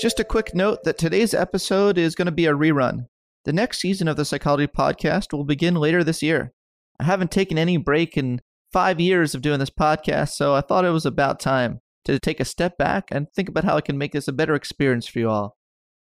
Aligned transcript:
Just 0.00 0.18
a 0.18 0.24
quick 0.24 0.54
note 0.54 0.84
that 0.84 0.96
today's 0.96 1.34
episode 1.34 1.98
is 1.98 2.14
going 2.14 2.24
to 2.24 2.32
be 2.32 2.46
a 2.46 2.54
rerun. 2.54 3.08
The 3.44 3.52
next 3.52 3.80
season 3.80 4.08
of 4.08 4.16
the 4.16 4.24
Psychology 4.24 4.66
Podcast 4.66 5.30
will 5.30 5.44
begin 5.44 5.74
later 5.74 6.02
this 6.02 6.22
year. 6.22 6.54
I 6.98 7.04
haven't 7.04 7.30
taken 7.30 7.58
any 7.58 7.76
break 7.76 8.16
in 8.16 8.40
five 8.72 8.98
years 8.98 9.34
of 9.34 9.42
doing 9.42 9.58
this 9.58 9.68
podcast, 9.68 10.30
so 10.30 10.54
I 10.54 10.62
thought 10.62 10.86
it 10.86 10.90
was 10.90 11.04
about 11.04 11.38
time 11.38 11.80
to 12.06 12.18
take 12.18 12.40
a 12.40 12.46
step 12.46 12.78
back 12.78 13.08
and 13.10 13.30
think 13.30 13.50
about 13.50 13.64
how 13.64 13.76
I 13.76 13.82
can 13.82 13.98
make 13.98 14.12
this 14.12 14.26
a 14.26 14.32
better 14.32 14.54
experience 14.54 15.06
for 15.06 15.18
you 15.18 15.28
all. 15.28 15.58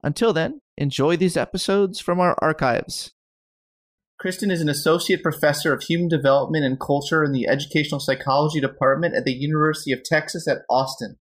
Until 0.03 0.33
then, 0.33 0.63
enjoy 0.77 1.17
these 1.17 1.37
episodes 1.37 2.01
from 2.01 2.19
our 2.19 2.37
archives. 2.43 3.13
Kristin 4.21 4.51
is 4.51 4.61
an 4.61 4.69
associate 4.69 5.23
professor 5.23 5.73
of 5.73 5.85
human 5.85 6.09
development 6.09 6.65
and 6.65 6.81
culture 6.81 7.23
in 7.23 7.31
the 7.31 7.47
educational 7.47 8.01
psychology 8.01 8.61
department 8.61 9.15
at 9.15 9.25
the 9.25 9.35
University 9.35 9.93
of 9.93 10.03
Texas 10.03 10.49
at 10.49 10.63
Austin. 10.69 11.19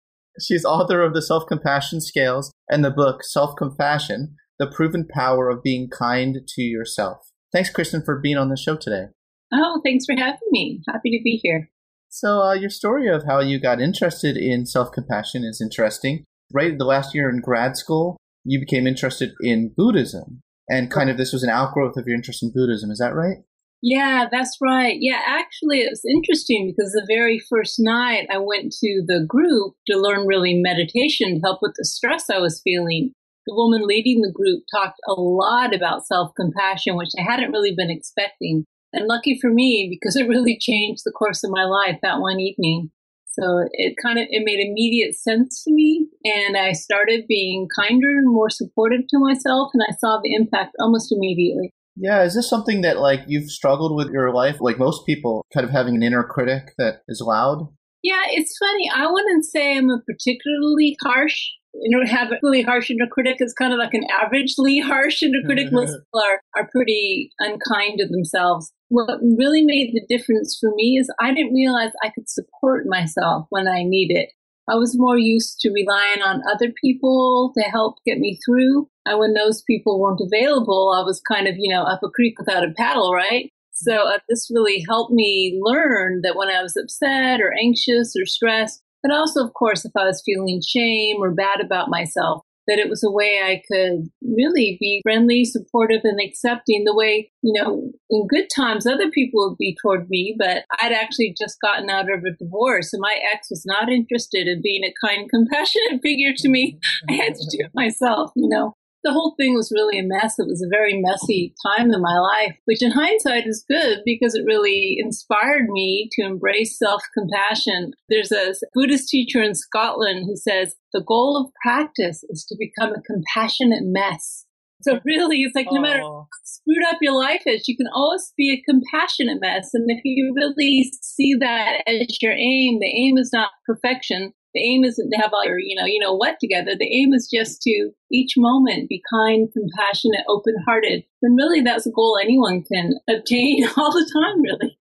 She's 0.41 0.65
author 0.65 1.01
of 1.01 1.13
the 1.13 1.21
Self 1.21 1.45
Compassion 1.47 2.01
Scales 2.01 2.51
and 2.69 2.83
the 2.83 2.91
book 2.91 3.23
Self 3.23 3.55
Compassion 3.57 4.35
The 4.57 4.67
Proven 4.67 5.07
Power 5.07 5.49
of 5.49 5.63
Being 5.63 5.89
Kind 5.89 6.39
to 6.47 6.61
Yourself. 6.61 7.17
Thanks, 7.51 7.71
Kristin, 7.71 8.05
for 8.05 8.19
being 8.19 8.37
on 8.37 8.49
the 8.49 8.57
show 8.57 8.75
today. 8.75 9.07
Oh, 9.51 9.81
thanks 9.83 10.05
for 10.05 10.15
having 10.15 10.37
me. 10.51 10.81
Happy 10.87 11.09
to 11.11 11.23
be 11.23 11.39
here. 11.41 11.69
So, 12.09 12.41
uh, 12.41 12.53
your 12.53 12.69
story 12.69 13.07
of 13.07 13.25
how 13.25 13.39
you 13.39 13.59
got 13.59 13.81
interested 13.81 14.37
in 14.37 14.65
self 14.65 14.91
compassion 14.91 15.43
is 15.43 15.61
interesting. 15.61 16.25
Right 16.53 16.77
the 16.77 16.85
last 16.85 17.13
year 17.13 17.29
in 17.29 17.41
grad 17.41 17.77
school, 17.77 18.17
you 18.43 18.59
became 18.59 18.87
interested 18.87 19.31
in 19.41 19.73
Buddhism. 19.75 20.41
And 20.67 20.91
kind 20.91 21.09
of 21.09 21.17
this 21.17 21.33
was 21.33 21.43
an 21.43 21.49
outgrowth 21.49 21.97
of 21.97 22.07
your 22.07 22.15
interest 22.15 22.43
in 22.43 22.51
Buddhism. 22.53 22.91
Is 22.91 22.99
that 22.99 23.15
right? 23.15 23.37
Yeah, 23.81 24.25
that's 24.29 24.57
right. 24.61 24.97
Yeah, 24.99 25.21
actually, 25.25 25.79
it 25.79 25.89
was 25.89 26.03
interesting 26.03 26.67
because 26.67 26.91
the 26.91 27.05
very 27.07 27.39
first 27.39 27.75
night 27.79 28.27
I 28.29 28.37
went 28.37 28.73
to 28.73 29.03
the 29.07 29.25
group 29.25 29.75
to 29.87 29.97
learn 29.97 30.27
really 30.27 30.59
meditation 30.61 31.35
to 31.35 31.41
help 31.41 31.59
with 31.61 31.73
the 31.77 31.85
stress 31.85 32.29
I 32.29 32.39
was 32.39 32.61
feeling. 32.61 33.13
The 33.47 33.55
woman 33.55 33.87
leading 33.87 34.21
the 34.21 34.31
group 34.31 34.63
talked 34.75 34.99
a 35.07 35.13
lot 35.13 35.73
about 35.73 36.05
self 36.05 36.31
compassion, 36.35 36.97
which 36.97 37.11
I 37.17 37.21
hadn't 37.21 37.51
really 37.51 37.73
been 37.75 37.89
expecting. 37.89 38.65
And 38.91 39.07
lucky 39.07 39.39
for 39.39 39.49
me, 39.49 39.87
because 39.89 40.17
it 40.17 40.27
really 40.27 40.57
changed 40.61 41.03
the 41.05 41.11
course 41.11 41.43
of 41.43 41.51
my 41.51 41.63
life 41.63 41.99
that 42.01 42.19
one 42.19 42.39
evening. 42.39 42.91
So 43.27 43.65
it 43.71 43.95
kind 44.03 44.19
of 44.19 44.27
it 44.29 44.43
made 44.43 44.59
immediate 44.59 45.15
sense 45.15 45.63
to 45.63 45.71
me, 45.71 46.09
and 46.25 46.57
I 46.57 46.73
started 46.73 47.27
being 47.29 47.69
kinder 47.79 48.09
and 48.17 48.27
more 48.27 48.49
supportive 48.49 49.07
to 49.09 49.19
myself, 49.19 49.71
and 49.73 49.83
I 49.87 49.95
saw 49.95 50.19
the 50.21 50.33
impact 50.33 50.75
almost 50.81 51.13
immediately. 51.13 51.71
Yeah, 51.99 52.23
is 52.23 52.33
this 52.33 52.49
something 52.49 52.81
that 52.81 52.99
like 52.99 53.21
you've 53.27 53.51
struggled 53.51 53.95
with 53.95 54.09
your 54.09 54.33
life, 54.33 54.57
like 54.61 54.79
most 54.79 55.05
people, 55.05 55.45
kind 55.53 55.65
of 55.65 55.71
having 55.71 55.95
an 55.95 56.03
inner 56.03 56.23
critic 56.23 56.73
that 56.77 57.01
is 57.09 57.21
loud? 57.25 57.67
Yeah, 58.01 58.23
it's 58.27 58.57
funny. 58.57 58.89
I 58.93 59.11
wouldn't 59.11 59.43
say 59.45 59.77
I'm 59.77 59.89
a 59.89 59.99
particularly 60.07 60.95
harsh. 61.03 61.49
You 61.73 61.97
know, 61.97 62.05
have 62.09 62.31
a 62.31 62.39
really 62.41 62.63
harsh 62.63 62.89
inner 62.89 63.05
critic. 63.11 63.35
It's 63.39 63.53
kind 63.53 63.73
of 63.73 63.79
like 63.79 63.93
an 63.93 64.05
averagely 64.09 64.81
harsh 64.83 65.21
inner 65.21 65.43
critic. 65.45 65.67
Mm-hmm. 65.67 65.75
Most 65.75 65.91
people 65.91 66.21
are, 66.21 66.41
are 66.55 66.69
pretty 66.71 67.31
unkind 67.39 67.99
to 67.99 68.07
themselves. 68.07 68.71
What 68.87 69.19
really 69.21 69.63
made 69.63 69.91
the 69.93 70.05
difference 70.07 70.57
for 70.59 70.73
me 70.75 70.97
is 70.99 71.13
I 71.19 71.33
didn't 71.33 71.53
realize 71.53 71.91
I 72.01 72.09
could 72.09 72.29
support 72.29 72.85
myself 72.87 73.45
when 73.49 73.67
I 73.67 73.83
needed. 73.83 74.29
I 74.69 74.75
was 74.75 74.97
more 74.97 75.17
used 75.17 75.59
to 75.61 75.71
relying 75.71 76.21
on 76.21 76.41
other 76.49 76.71
people 76.81 77.51
to 77.57 77.63
help 77.63 77.95
get 78.05 78.19
me 78.19 78.37
through. 78.45 78.87
And 79.05 79.17
when 79.17 79.33
those 79.33 79.63
people 79.63 79.99
weren't 79.99 80.21
available, 80.21 80.95
I 80.95 81.03
was 81.03 81.21
kind 81.27 81.47
of, 81.47 81.55
you 81.57 81.73
know, 81.73 81.83
up 81.83 82.01
a 82.03 82.09
creek 82.09 82.37
without 82.37 82.63
a 82.63 82.73
paddle, 82.77 83.13
right? 83.13 83.51
So 83.73 83.93
uh, 83.93 84.19
this 84.27 84.51
really 84.53 84.83
helped 84.87 85.11
me 85.11 85.59
learn 85.61 86.21
that 86.23 86.35
when 86.35 86.49
I 86.49 86.61
was 86.61 86.75
upset 86.77 87.41
or 87.41 87.53
anxious 87.59 88.13
or 88.19 88.25
stressed, 88.25 88.83
but 89.01 89.11
also, 89.11 89.43
of 89.43 89.53
course, 89.53 89.85
if 89.85 89.93
I 89.97 90.05
was 90.05 90.21
feeling 90.25 90.61
shame 90.67 91.17
or 91.21 91.31
bad 91.31 91.61
about 91.61 91.89
myself, 91.89 92.43
that 92.69 92.79
it 92.79 92.89
was 92.89 93.03
a 93.03 93.11
way 93.11 93.39
I 93.43 93.61
could 93.69 94.09
really 94.21 94.77
be 94.79 95.01
friendly, 95.03 95.43
supportive, 95.43 96.01
and 96.03 96.19
accepting 96.21 96.85
the 96.85 96.95
way, 96.95 97.31
you 97.41 97.59
know, 97.59 97.91
in 98.09 98.27
good 98.27 98.47
times 98.55 98.85
other 98.85 99.09
people 99.09 99.49
would 99.49 99.57
be 99.57 99.75
toward 99.81 100.09
me, 100.09 100.35
but 100.37 100.63
I'd 100.79 100.93
actually 100.93 101.35
just 101.37 101.59
gotten 101.61 101.89
out 101.89 102.11
of 102.11 102.23
a 102.23 102.35
divorce 102.37 102.93
and 102.93 103.01
my 103.01 103.17
ex 103.33 103.49
was 103.49 103.63
not 103.65 103.89
interested 103.89 104.47
in 104.47 104.61
being 104.61 104.83
a 104.83 104.93
kind, 105.05 105.29
compassionate 105.33 106.01
figure 106.01 106.33
to 106.37 106.49
me. 106.49 106.79
I 107.09 107.13
had 107.13 107.35
to 107.35 107.47
do 107.49 107.65
it 107.65 107.71
myself, 107.73 108.31
you 108.35 108.47
know 108.47 108.75
the 109.03 109.13
whole 109.13 109.35
thing 109.37 109.55
was 109.55 109.71
really 109.73 109.99
a 109.99 110.03
mess. 110.03 110.37
It 110.37 110.47
was 110.47 110.61
a 110.61 110.69
very 110.69 111.01
messy 111.01 111.53
time 111.65 111.91
in 111.91 112.01
my 112.01 112.17
life, 112.17 112.55
which 112.65 112.83
in 112.83 112.91
hindsight 112.91 113.47
is 113.47 113.65
good 113.69 113.99
because 114.05 114.35
it 114.35 114.45
really 114.45 114.97
inspired 114.99 115.69
me 115.69 116.09
to 116.13 116.25
embrace 116.25 116.77
self 116.77 117.01
compassion. 117.17 117.91
There's 118.09 118.31
a 118.31 118.53
Buddhist 118.73 119.09
teacher 119.09 119.41
in 119.41 119.55
Scotland 119.55 120.25
who 120.25 120.35
says 120.35 120.75
the 120.93 121.03
goal 121.05 121.37
of 121.37 121.53
practice 121.61 122.23
is 122.29 122.45
to 122.49 122.55
become 122.57 122.93
a 122.93 123.01
compassionate 123.01 123.83
mess. 123.83 124.45
So 124.81 124.99
really, 125.03 125.41
it's 125.41 125.55
like 125.55 125.67
no 125.71 125.81
matter 125.81 126.01
oh. 126.01 126.09
how 126.09 126.27
screwed 126.43 126.87
up 126.87 126.99
your 127.01 127.17
life 127.19 127.43
is, 127.45 127.67
you 127.67 127.75
can 127.75 127.87
always 127.93 128.31
be 128.37 128.53
a 128.53 128.71
compassionate 128.71 129.41
mess. 129.41 129.71
And 129.73 129.89
if 129.89 129.99
you 130.05 130.33
really 130.35 130.91
see 131.01 131.35
that 131.39 131.83
as 131.85 132.17
your 132.21 132.31
aim, 132.31 132.79
the 132.79 132.87
aim 132.87 133.17
is 133.17 133.31
not 133.33 133.49
perfection. 133.65 134.33
The 134.53 134.61
aim 134.61 134.83
isn't 134.83 135.09
to 135.09 135.17
have 135.17 135.31
all 135.33 135.45
your, 135.45 135.59
you 135.59 135.75
know, 135.75 135.85
you 135.85 135.99
know 135.99 136.13
what 136.13 136.37
together. 136.39 136.71
The 136.77 136.91
aim 136.91 137.13
is 137.13 137.29
just 137.31 137.61
to 137.63 137.91
each 138.11 138.33
moment 138.37 138.89
be 138.89 139.01
kind, 139.13 139.47
compassionate, 139.53 140.25
open 140.27 140.55
hearted. 140.65 141.03
And 141.21 141.37
really 141.37 141.61
that's 141.61 141.85
a 141.85 141.91
goal 141.91 142.17
anyone 142.21 142.63
can 142.63 142.93
obtain 143.09 143.67
all 143.77 143.91
the 143.91 144.09
time, 144.11 144.41
really. 144.41 144.77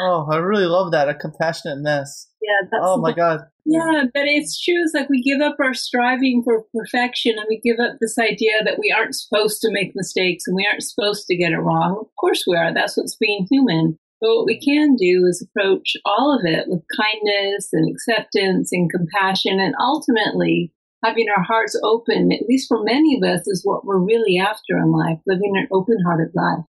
oh, 0.00 0.26
I 0.30 0.36
really 0.36 0.66
love 0.66 0.92
that. 0.92 1.08
A 1.08 1.14
compassionate 1.14 1.78
mess. 1.78 2.28
Yeah. 2.40 2.68
That's 2.70 2.82
oh 2.84 2.96
my 2.98 3.12
God. 3.12 3.40
Yeah, 3.66 4.04
but 4.12 4.24
it's 4.26 4.62
true. 4.62 4.82
It's 4.82 4.94
like 4.94 5.08
we 5.08 5.22
give 5.22 5.40
up 5.40 5.56
our 5.58 5.72
striving 5.72 6.42
for 6.44 6.64
perfection 6.74 7.36
and 7.38 7.46
we 7.48 7.60
give 7.60 7.80
up 7.80 7.96
this 8.00 8.18
idea 8.18 8.62
that 8.64 8.78
we 8.78 8.94
aren't 8.94 9.14
supposed 9.14 9.62
to 9.62 9.72
make 9.72 9.92
mistakes 9.94 10.44
and 10.46 10.54
we 10.54 10.66
aren't 10.70 10.82
supposed 10.82 11.26
to 11.26 11.36
get 11.36 11.52
it 11.52 11.58
wrong. 11.58 11.96
Of 12.00 12.14
course 12.20 12.44
we 12.46 12.56
are. 12.56 12.74
That's 12.74 12.96
what's 12.96 13.16
being 13.16 13.46
human. 13.50 13.98
But 14.24 14.36
what 14.36 14.46
we 14.46 14.58
can 14.58 14.96
do 14.96 15.26
is 15.28 15.46
approach 15.46 15.98
all 16.06 16.34
of 16.34 16.46
it 16.46 16.64
with 16.66 16.80
kindness 16.96 17.68
and 17.74 17.86
acceptance 17.92 18.70
and 18.72 18.90
compassion 18.90 19.60
and 19.60 19.74
ultimately 19.78 20.72
having 21.04 21.26
our 21.28 21.42
hearts 21.42 21.78
open, 21.84 22.32
at 22.32 22.48
least 22.48 22.66
for 22.66 22.82
many 22.82 23.18
of 23.18 23.22
us, 23.22 23.42
is 23.46 23.60
what 23.64 23.84
we're 23.84 23.98
really 23.98 24.38
after 24.38 24.78
in 24.78 24.92
life, 24.92 25.18
living 25.26 25.52
an 25.56 25.68
open 25.70 25.98
hearted 26.06 26.30
life. 26.34 26.64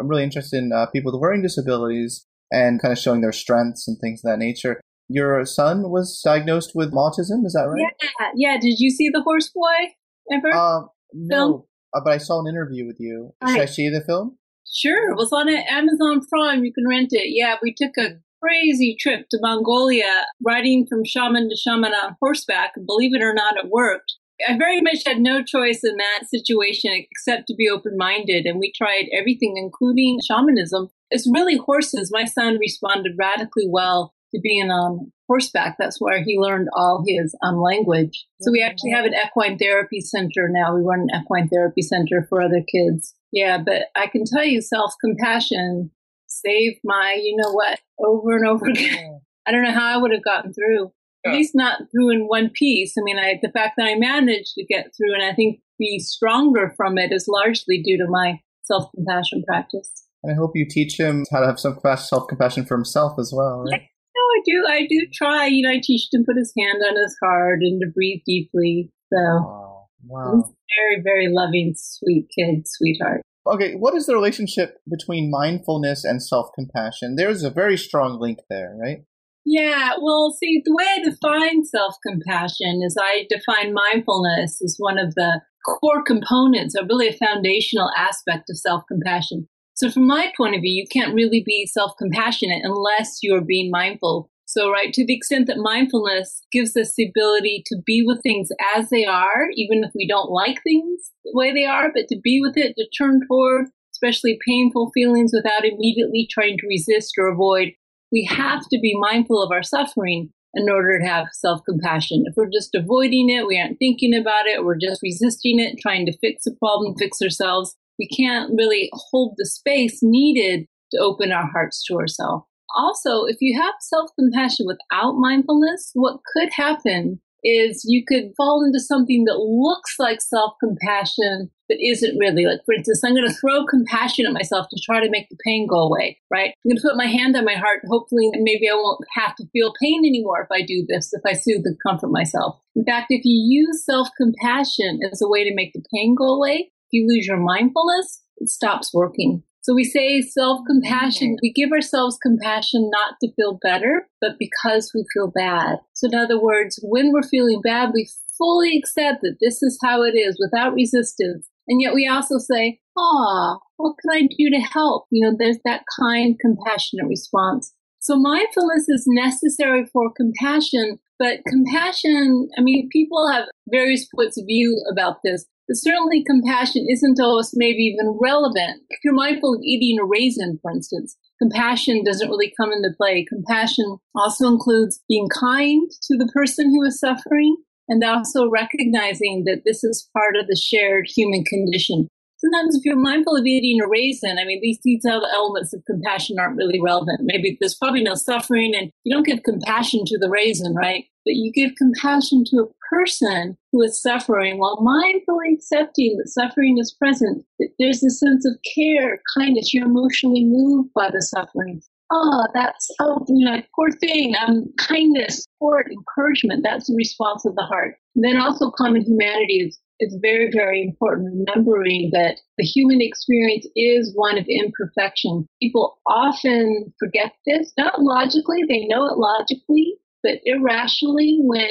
I'm 0.00 0.08
really 0.08 0.22
interested 0.22 0.64
in 0.64 0.72
uh, 0.72 0.86
people 0.86 1.12
with 1.12 1.20
learning 1.20 1.42
disabilities 1.42 2.24
and 2.50 2.80
kind 2.80 2.92
of 2.92 2.98
showing 2.98 3.20
their 3.20 3.32
strengths 3.32 3.86
and 3.86 3.98
things 4.00 4.22
of 4.24 4.30
that 4.30 4.38
nature. 4.38 4.80
Your 5.10 5.44
son 5.44 5.90
was 5.90 6.22
diagnosed 6.24 6.72
with 6.74 6.94
autism, 6.94 7.44
is 7.44 7.52
that 7.52 7.68
right? 7.68 7.92
Yeah, 8.18 8.28
yeah. 8.34 8.56
Did 8.58 8.76
you 8.78 8.88
see 8.88 9.10
the 9.10 9.20
Horse 9.20 9.50
Boy 9.50 9.92
ever? 10.32 10.54
Uh, 10.54 10.86
no, 11.12 11.66
uh, 11.94 12.00
but 12.02 12.14
I 12.14 12.16
saw 12.16 12.40
an 12.40 12.46
interview 12.46 12.86
with 12.86 12.96
you. 12.98 13.34
Should 13.46 13.60
I 13.60 13.66
see 13.66 13.90
the 13.90 14.00
film? 14.00 14.38
Sure. 14.72 15.10
It 15.10 15.16
was 15.16 15.32
on 15.32 15.48
Amazon 15.48 16.26
Prime. 16.26 16.64
You 16.64 16.72
can 16.72 16.88
rent 16.88 17.08
it. 17.12 17.30
Yeah, 17.34 17.56
we 17.62 17.74
took 17.74 17.96
a 17.98 18.16
crazy 18.42 18.96
trip 18.98 19.28
to 19.30 19.38
Mongolia, 19.40 20.26
riding 20.44 20.86
from 20.86 21.04
shaman 21.04 21.48
to 21.48 21.56
shaman 21.56 21.92
on 21.92 22.16
horseback. 22.20 22.72
Believe 22.86 23.14
it 23.14 23.22
or 23.22 23.34
not, 23.34 23.56
it 23.56 23.70
worked. 23.70 24.14
I 24.48 24.56
very 24.56 24.80
much 24.80 25.02
had 25.06 25.20
no 25.20 25.44
choice 25.44 25.84
in 25.84 25.96
that 25.98 26.26
situation 26.28 26.90
except 26.92 27.46
to 27.46 27.54
be 27.54 27.68
open 27.68 27.96
minded. 27.96 28.46
And 28.46 28.58
we 28.58 28.72
tried 28.72 29.06
everything, 29.16 29.54
including 29.56 30.18
shamanism. 30.26 30.88
It's 31.10 31.30
really 31.30 31.58
horses. 31.58 32.10
My 32.12 32.24
son 32.24 32.58
responded 32.58 33.12
radically 33.18 33.66
well 33.68 34.14
to 34.34 34.40
being 34.40 34.70
on 34.70 35.12
horseback. 35.28 35.76
That's 35.78 36.00
where 36.00 36.24
he 36.24 36.38
learned 36.38 36.68
all 36.74 37.04
his 37.06 37.36
um, 37.44 37.60
language. 37.60 38.26
So 38.40 38.50
we 38.50 38.62
actually 38.62 38.90
have 38.90 39.04
an 39.04 39.14
equine 39.14 39.58
therapy 39.58 40.00
center 40.00 40.48
now. 40.48 40.74
We 40.74 40.82
run 40.82 41.06
an 41.08 41.22
equine 41.22 41.48
therapy 41.48 41.82
center 41.82 42.26
for 42.28 42.40
other 42.40 42.62
kids. 42.68 43.14
Yeah, 43.32 43.58
but 43.58 43.86
I 43.96 44.06
can 44.06 44.24
tell 44.24 44.44
you 44.44 44.60
self 44.60 44.94
compassion 45.00 45.90
saved 46.26 46.80
my, 46.84 47.18
you 47.22 47.36
know 47.36 47.52
what, 47.52 47.80
over 47.98 48.36
and 48.36 48.46
over 48.46 48.66
again. 48.66 49.12
Mm. 49.12 49.20
I 49.46 49.50
don't 49.50 49.64
know 49.64 49.72
how 49.72 49.86
I 49.86 49.96
would 49.96 50.12
have 50.12 50.24
gotten 50.24 50.52
through. 50.52 50.92
At 51.24 51.34
least 51.34 51.52
not 51.54 51.82
through 51.92 52.10
in 52.10 52.26
one 52.26 52.50
piece. 52.50 52.94
I 52.98 53.02
mean, 53.04 53.16
I, 53.16 53.38
the 53.40 53.52
fact 53.52 53.74
that 53.76 53.86
I 53.86 53.94
managed 53.94 54.54
to 54.54 54.64
get 54.64 54.90
through 54.96 55.14
and 55.14 55.22
I 55.22 55.32
think 55.32 55.60
be 55.78 56.00
stronger 56.00 56.74
from 56.76 56.98
it 56.98 57.12
is 57.12 57.28
largely 57.28 57.80
due 57.80 57.96
to 57.98 58.06
my 58.08 58.40
self 58.62 58.90
compassion 58.94 59.44
practice. 59.46 59.88
And 60.24 60.32
I 60.32 60.36
hope 60.36 60.52
you 60.54 60.66
teach 60.68 60.98
him 60.98 61.24
how 61.30 61.40
to 61.40 61.46
have 61.46 61.60
some 61.60 61.78
self 61.96 62.26
compassion 62.28 62.66
for 62.66 62.76
himself 62.76 63.20
as 63.20 63.32
well, 63.32 63.64
right? 63.70 63.82
No, 63.82 64.20
I 64.20 64.40
do. 64.44 64.66
I 64.68 64.86
do 64.88 65.06
try. 65.12 65.46
You 65.46 65.62
know, 65.62 65.70
I 65.70 65.80
teach 65.80 66.08
him 66.12 66.22
to 66.22 66.26
put 66.26 66.36
his 66.36 66.52
hand 66.58 66.82
on 66.88 66.96
his 66.96 67.16
heart 67.22 67.60
and 67.62 67.80
to 67.80 67.86
breathe 67.86 68.22
deeply. 68.26 68.90
So, 69.12 69.18
wow. 69.18 69.71
Wow. 70.06 70.34
He's 70.36 70.54
very, 70.78 71.02
very 71.02 71.28
loving, 71.28 71.74
sweet 71.76 72.28
kid, 72.36 72.64
sweetheart. 72.66 73.22
Okay, 73.46 73.74
what 73.74 73.94
is 73.94 74.06
the 74.06 74.14
relationship 74.14 74.78
between 74.88 75.30
mindfulness 75.30 76.04
and 76.04 76.22
self 76.22 76.50
compassion? 76.54 77.16
There's 77.16 77.42
a 77.42 77.50
very 77.50 77.76
strong 77.76 78.20
link 78.20 78.38
there, 78.48 78.76
right? 78.80 79.04
Yeah, 79.44 79.94
well, 80.00 80.36
see, 80.38 80.62
the 80.64 80.74
way 80.74 80.84
I 80.88 81.02
define 81.02 81.64
self 81.64 81.96
compassion 82.06 82.82
is 82.84 82.96
I 83.00 83.26
define 83.28 83.74
mindfulness 83.74 84.62
as 84.62 84.76
one 84.78 84.98
of 84.98 85.14
the 85.14 85.40
core 85.66 86.02
components, 86.04 86.74
or 86.78 86.86
really 86.86 87.08
a 87.08 87.12
foundational 87.12 87.90
aspect 87.96 88.50
of 88.50 88.58
self 88.58 88.84
compassion. 88.86 89.48
So, 89.74 89.90
from 89.90 90.06
my 90.06 90.32
point 90.36 90.54
of 90.54 90.60
view, 90.60 90.72
you 90.72 90.86
can't 90.92 91.14
really 91.14 91.42
be 91.44 91.66
self 91.66 91.92
compassionate 91.98 92.62
unless 92.62 93.18
you're 93.22 93.40
being 93.40 93.70
mindful. 93.70 94.30
So, 94.52 94.70
right, 94.70 94.92
to 94.92 95.06
the 95.06 95.16
extent 95.16 95.46
that 95.46 95.56
mindfulness 95.56 96.42
gives 96.52 96.76
us 96.76 96.92
the 96.94 97.08
ability 97.08 97.62
to 97.68 97.76
be 97.86 98.04
with 98.06 98.22
things 98.22 98.50
as 98.76 98.90
they 98.90 99.06
are, 99.06 99.48
even 99.56 99.82
if 99.82 99.92
we 99.94 100.06
don't 100.06 100.30
like 100.30 100.62
things 100.62 101.10
the 101.24 101.32
way 101.34 101.54
they 101.54 101.64
are, 101.64 101.90
but 101.90 102.06
to 102.08 102.20
be 102.22 102.38
with 102.42 102.58
it, 102.58 102.74
to 102.76 102.86
turn 102.98 103.20
toward, 103.26 103.68
especially 103.94 104.38
painful 104.46 104.90
feelings 104.92 105.32
without 105.34 105.64
immediately 105.64 106.28
trying 106.30 106.58
to 106.58 106.66
resist 106.66 107.14
or 107.16 107.28
avoid, 107.28 107.72
we 108.12 108.28
have 108.30 108.60
to 108.68 108.78
be 108.78 108.94
mindful 109.00 109.42
of 109.42 109.50
our 109.50 109.62
suffering 109.62 110.28
in 110.52 110.68
order 110.68 110.98
to 110.98 111.06
have 111.06 111.28
self 111.32 111.62
compassion. 111.66 112.24
If 112.26 112.34
we're 112.36 112.50
just 112.52 112.74
avoiding 112.74 113.30
it, 113.30 113.46
we 113.46 113.58
aren't 113.58 113.78
thinking 113.78 114.14
about 114.14 114.44
it, 114.44 114.66
we're 114.66 114.76
just 114.76 115.00
resisting 115.02 115.60
it, 115.60 115.78
trying 115.80 116.04
to 116.04 116.18
fix 116.18 116.44
the 116.44 116.54
problem, 116.60 116.94
fix 116.98 117.22
ourselves, 117.22 117.74
we 117.98 118.06
can't 118.06 118.52
really 118.54 118.90
hold 118.92 119.36
the 119.38 119.46
space 119.46 120.00
needed 120.02 120.66
to 120.90 120.98
open 120.98 121.32
our 121.32 121.48
hearts 121.50 121.82
to 121.86 121.94
ourselves. 121.94 122.44
Also, 122.76 123.24
if 123.24 123.36
you 123.40 123.60
have 123.60 123.74
self 123.80 124.10
compassion 124.18 124.66
without 124.66 125.14
mindfulness, 125.14 125.90
what 125.94 126.20
could 126.34 126.50
happen 126.52 127.20
is 127.44 127.84
you 127.84 128.04
could 128.06 128.32
fall 128.36 128.64
into 128.64 128.78
something 128.78 129.24
that 129.24 129.38
looks 129.38 129.96
like 129.98 130.20
self 130.20 130.54
compassion, 130.62 131.50
but 131.68 131.78
isn't 131.80 132.18
really. 132.18 132.46
Like, 132.46 132.60
for 132.64 132.74
instance, 132.74 133.02
I'm 133.04 133.14
going 133.14 133.28
to 133.28 133.34
throw 133.34 133.66
compassion 133.66 134.26
at 134.26 134.32
myself 134.32 134.66
to 134.70 134.80
try 134.84 135.00
to 135.00 135.10
make 135.10 135.28
the 135.28 135.36
pain 135.44 135.66
go 135.68 135.80
away, 135.80 136.18
right? 136.30 136.54
I'm 136.64 136.70
going 136.70 136.76
to 136.76 136.82
put 136.82 136.96
my 136.96 137.06
hand 137.06 137.36
on 137.36 137.44
my 137.44 137.54
heart. 137.54 137.80
Hopefully, 137.88 138.30
maybe 138.34 138.68
I 138.68 138.74
won't 138.74 139.04
have 139.16 139.34
to 139.36 139.46
feel 139.52 139.72
pain 139.82 140.04
anymore 140.04 140.42
if 140.42 140.48
I 140.52 140.64
do 140.64 140.86
this, 140.88 141.12
if 141.12 141.22
I 141.26 141.32
soothe 141.32 141.62
and 141.64 141.76
comfort 141.86 142.10
myself. 142.10 142.60
In 142.76 142.84
fact, 142.84 143.06
if 143.10 143.22
you 143.24 143.44
use 143.48 143.84
self 143.84 144.08
compassion 144.16 145.00
as 145.10 145.20
a 145.20 145.28
way 145.28 145.44
to 145.44 145.54
make 145.54 145.72
the 145.72 145.82
pain 145.92 146.14
go 146.14 146.34
away, 146.36 146.70
if 146.70 146.88
you 146.92 147.06
lose 147.08 147.26
your 147.26 147.38
mindfulness, 147.38 148.22
it 148.38 148.48
stops 148.48 148.92
working. 148.94 149.42
So 149.62 149.74
we 149.74 149.84
say 149.84 150.20
self 150.20 150.60
compassion. 150.66 151.36
We 151.40 151.52
give 151.52 151.70
ourselves 151.70 152.18
compassion 152.20 152.90
not 152.90 153.14
to 153.22 153.32
feel 153.34 153.60
better, 153.62 154.08
but 154.20 154.32
because 154.38 154.90
we 154.92 155.04
feel 155.14 155.30
bad. 155.30 155.78
So 155.92 156.08
in 156.08 156.14
other 156.14 156.40
words, 156.40 156.80
when 156.82 157.12
we're 157.12 157.22
feeling 157.22 157.60
bad, 157.62 157.90
we 157.94 158.08
fully 158.36 158.76
accept 158.76 159.22
that 159.22 159.36
this 159.40 159.62
is 159.62 159.78
how 159.82 160.02
it 160.02 160.16
is 160.16 160.36
without 160.40 160.74
resistance. 160.74 161.48
And 161.68 161.80
yet 161.80 161.94
we 161.94 162.08
also 162.08 162.38
say, 162.38 162.80
ah, 162.98 163.58
what 163.76 163.94
can 164.02 164.24
I 164.24 164.28
do 164.36 164.50
to 164.50 164.60
help? 164.60 165.06
You 165.10 165.30
know, 165.30 165.36
there's 165.38 165.58
that 165.64 165.84
kind, 166.00 166.36
compassionate 166.40 167.06
response. 167.06 167.72
So 168.00 168.16
mindfulness 168.16 168.88
is 168.88 169.04
necessary 169.06 169.86
for 169.92 170.12
compassion, 170.12 170.98
but 171.20 171.38
compassion, 171.46 172.48
I 172.58 172.62
mean, 172.62 172.88
people 172.90 173.28
have 173.30 173.44
various 173.70 174.08
points 174.12 174.36
of 174.36 174.44
view 174.44 174.84
about 174.90 175.18
this. 175.22 175.46
Certainly 175.70 176.24
compassion 176.24 176.86
isn't 176.90 177.20
always 177.20 177.50
maybe 177.54 177.82
even 177.84 178.18
relevant. 178.20 178.82
If 178.90 178.98
you're 179.04 179.14
mindful 179.14 179.54
of 179.54 179.62
eating 179.62 179.98
a 179.98 180.04
raisin, 180.04 180.58
for 180.60 180.70
instance, 180.70 181.16
compassion 181.40 182.04
doesn't 182.04 182.28
really 182.28 182.52
come 182.60 182.72
into 182.72 182.90
play. 182.96 183.24
Compassion 183.28 183.96
also 184.14 184.48
includes 184.48 185.00
being 185.08 185.28
kind 185.28 185.90
to 186.08 186.16
the 186.16 186.30
person 186.34 186.70
who 186.70 186.82
is 186.84 186.98
suffering 186.98 187.56
and 187.88 188.02
also 188.04 188.48
recognizing 188.48 189.44
that 189.46 189.62
this 189.64 189.82
is 189.82 190.08
part 190.12 190.36
of 190.36 190.46
the 190.46 190.56
shared 190.56 191.06
human 191.08 191.44
condition. 191.44 192.08
Sometimes 192.38 192.76
if 192.76 192.84
you're 192.84 192.96
mindful 192.96 193.36
of 193.36 193.46
eating 193.46 193.80
a 193.80 193.88
raisin, 193.88 194.36
I 194.38 194.44
mean, 194.44 194.60
these 194.60 194.78
detailed 194.84 195.24
elements 195.32 195.72
of 195.72 195.84
compassion 195.86 196.38
aren't 196.40 196.56
really 196.56 196.80
relevant. 196.80 197.20
Maybe 197.22 197.56
there's 197.60 197.76
probably 197.76 198.02
no 198.02 198.14
suffering 198.14 198.74
and 198.74 198.90
you 199.04 199.14
don't 199.14 199.26
give 199.26 199.44
compassion 199.44 200.04
to 200.06 200.18
the 200.18 200.28
raisin, 200.28 200.74
right? 200.74 201.04
But 201.24 201.34
you 201.34 201.52
give 201.52 201.76
compassion 201.76 202.44
to 202.46 202.62
a 202.62 202.94
person 202.94 203.56
who 203.70 203.82
is 203.82 204.00
suffering 204.02 204.58
while 204.58 204.76
mindfully 204.78 205.54
accepting 205.54 206.16
that 206.18 206.28
suffering 206.28 206.78
is 206.78 206.92
present, 206.92 207.44
there's 207.78 208.02
a 208.02 208.10
sense 208.10 208.46
of 208.46 208.58
care, 208.74 209.20
kindness, 209.38 209.72
you're 209.72 209.86
emotionally 209.86 210.44
moved 210.44 210.90
by 210.94 211.10
the 211.10 211.22
suffering. 211.22 211.80
Oh, 212.14 212.46
that's, 212.52 212.90
oh, 213.00 213.24
you 213.28 213.46
know, 213.46 213.62
poor 213.74 213.90
thing. 213.90 214.34
Um, 214.46 214.66
kindness, 214.78 215.44
support, 215.44 215.90
encouragement. 215.90 216.62
That's 216.62 216.86
the 216.88 216.94
response 216.94 217.46
of 217.46 217.54
the 217.54 217.62
heart. 217.62 217.96
And 218.14 218.22
then 218.22 218.36
also 218.36 218.70
common 218.70 219.02
humanity 219.02 219.60
is, 219.66 219.80
is 219.98 220.18
very, 220.20 220.50
very 220.52 220.82
important. 220.82 221.46
Remembering 221.48 222.10
that 222.12 222.40
the 222.58 222.64
human 222.64 223.00
experience 223.00 223.66
is 223.76 224.12
one 224.14 224.36
of 224.36 224.44
imperfection. 224.46 225.48
People 225.62 225.96
often 226.06 226.92
forget 226.98 227.32
this, 227.46 227.72
not 227.78 228.02
logically, 228.02 228.62
they 228.68 228.84
know 228.86 229.06
it 229.06 229.16
logically, 229.16 229.96
but 230.22 230.40
irrationally 230.44 231.38
when 231.42 231.68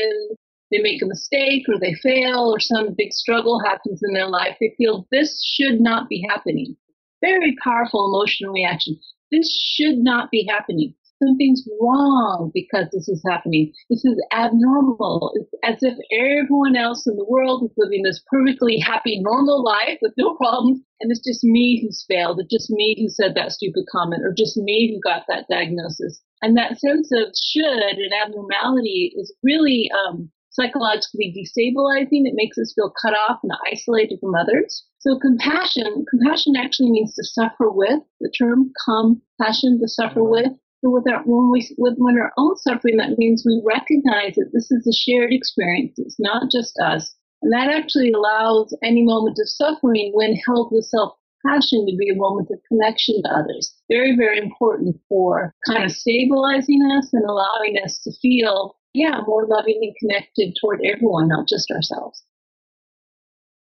they 0.72 0.79
make 0.79 1.01
a 1.01 1.05
mistake 1.05 1.63
or 1.67 1.79
they 1.79 1.93
fail 1.96 2.51
or 2.53 2.60
some 2.60 2.96
big 2.98 3.12
struggle 3.12 3.60
happens 3.60 4.01
in 4.03 4.13
their 4.13 4.29
life, 4.29 4.55
they 4.60 4.74
feel 4.77 5.08
this 5.12 5.43
should 5.43 5.81
not 5.81 6.08
be 6.08 6.25
happening. 6.29 6.75
Very 7.22 7.55
powerful 7.63 8.08
emotional 8.08 8.53
reaction. 8.53 8.98
This 9.31 9.51
should 9.51 9.98
not 9.98 10.31
be 10.31 10.48
happening. 10.50 10.96
Something's 11.24 11.67
wrong 11.79 12.50
because 12.53 12.88
this 12.91 13.08
is 13.08 13.22
happening. 13.29 13.72
This 13.91 14.03
is 14.03 14.20
abnormal. 14.34 15.31
It's 15.36 15.53
as 15.63 15.77
if 15.81 15.98
everyone 16.12 16.75
else 16.75 17.05
in 17.05 17.15
the 17.15 17.25
world 17.25 17.63
is 17.63 17.72
living 17.77 18.01
this 18.01 18.24
perfectly 18.27 18.79
happy, 18.79 19.20
normal 19.22 19.63
life 19.63 20.00
with 20.01 20.13
no 20.17 20.36
problems. 20.36 20.79
And 21.00 21.12
it's 21.12 21.24
just 21.24 21.43
me 21.43 21.79
who's 21.81 22.03
failed. 22.08 22.39
It's 22.39 22.51
just 22.51 22.72
me 22.72 22.98
who 23.00 23.08
said 23.08 23.36
that 23.36 23.51
stupid 23.51 23.86
comment 23.91 24.24
or 24.24 24.34
just 24.36 24.58
me 24.58 24.91
who 24.91 25.00
got 25.08 25.25
that 25.27 25.46
diagnosis. 25.48 26.22
And 26.41 26.57
that 26.57 26.79
sense 26.79 27.10
of 27.13 27.33
should 27.36 27.98
and 27.98 28.12
abnormality 28.25 29.13
is 29.15 29.33
really 29.43 29.89
um, 29.93 30.31
psychologically 30.50 31.33
destabilizing. 31.36 32.25
It 32.25 32.33
makes 32.36 32.57
us 32.57 32.74
feel 32.75 32.93
cut 33.01 33.13
off 33.13 33.39
and 33.43 33.51
isolated 33.71 34.19
from 34.19 34.36
others. 34.36 34.86
So 35.00 35.17
compassion, 35.19 36.05
compassion 36.10 36.53
actually 36.57 36.91
means 36.91 37.13
to 37.15 37.24
suffer 37.24 37.69
with. 37.71 38.00
The 38.19 38.31
term 38.38 38.71
compassion, 38.86 39.79
to 39.81 39.88
suffer 39.88 40.24
with. 40.24 40.51
So 40.83 40.89
with 40.89 41.07
our, 41.07 41.21
when 41.25 41.51
we, 41.51 41.69
with, 41.77 41.95
when 41.98 42.17
our 42.17 42.31
own 42.38 42.57
suffering, 42.57 42.98
that 42.98 43.17
means 43.17 43.43
we 43.45 43.62
recognize 43.63 44.36
that 44.36 44.50
this 44.51 44.71
is 44.71 44.86
a 44.88 44.93
shared 44.93 45.31
experience. 45.31 45.93
It's 45.98 46.19
not 46.19 46.51
just 46.51 46.77
us. 46.79 47.15
And 47.41 47.53
that 47.53 47.69
actually 47.69 48.12
allows 48.12 48.75
any 48.83 49.03
moment 49.03 49.38
of 49.39 49.50
suffering 49.50 50.12
when 50.13 50.36
held 50.45 50.71
with 50.71 50.86
self 50.86 51.13
compassion 51.41 51.86
to 51.86 51.95
be 51.98 52.10
a 52.10 52.15
moment 52.15 52.50
of 52.51 52.60
connection 52.67 53.21
to 53.24 53.29
others. 53.29 53.75
Very, 53.89 54.15
very 54.15 54.38
important 54.38 54.98
for 55.10 55.53
kind 55.67 55.83
of 55.83 55.91
stabilizing 55.91 56.81
us 56.98 57.10
and 57.13 57.24
allowing 57.24 57.77
us 57.83 58.00
to 58.03 58.12
feel, 58.21 58.75
yeah, 58.93 59.21
more 59.25 59.48
loving 59.48 59.79
and 59.81 59.95
connected 60.00 60.55
toward 60.60 60.81
everyone, 60.86 61.27
not 61.27 61.48
just 61.48 61.71
ourselves. 61.71 62.24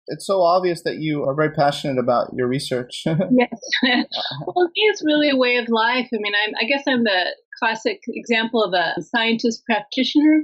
It's 0.08 0.26
so 0.26 0.40
obvious 0.40 0.82
that 0.84 0.98
you 0.98 1.24
are 1.24 1.34
very 1.34 1.50
passionate 1.50 1.98
about 1.98 2.32
your 2.32 2.46
research. 2.46 3.02
yes. 3.06 3.60
well, 4.46 4.70
it's 4.74 5.04
really 5.04 5.30
a 5.30 5.36
way 5.36 5.56
of 5.56 5.68
life. 5.68 6.08
I 6.14 6.18
mean, 6.20 6.32
I'm, 6.46 6.54
I 6.60 6.64
guess 6.64 6.84
I'm 6.86 7.02
the 7.02 7.34
classic 7.58 8.00
example 8.08 8.62
of 8.62 8.72
a 8.72 9.02
scientist 9.02 9.64
practitioner. 9.64 10.42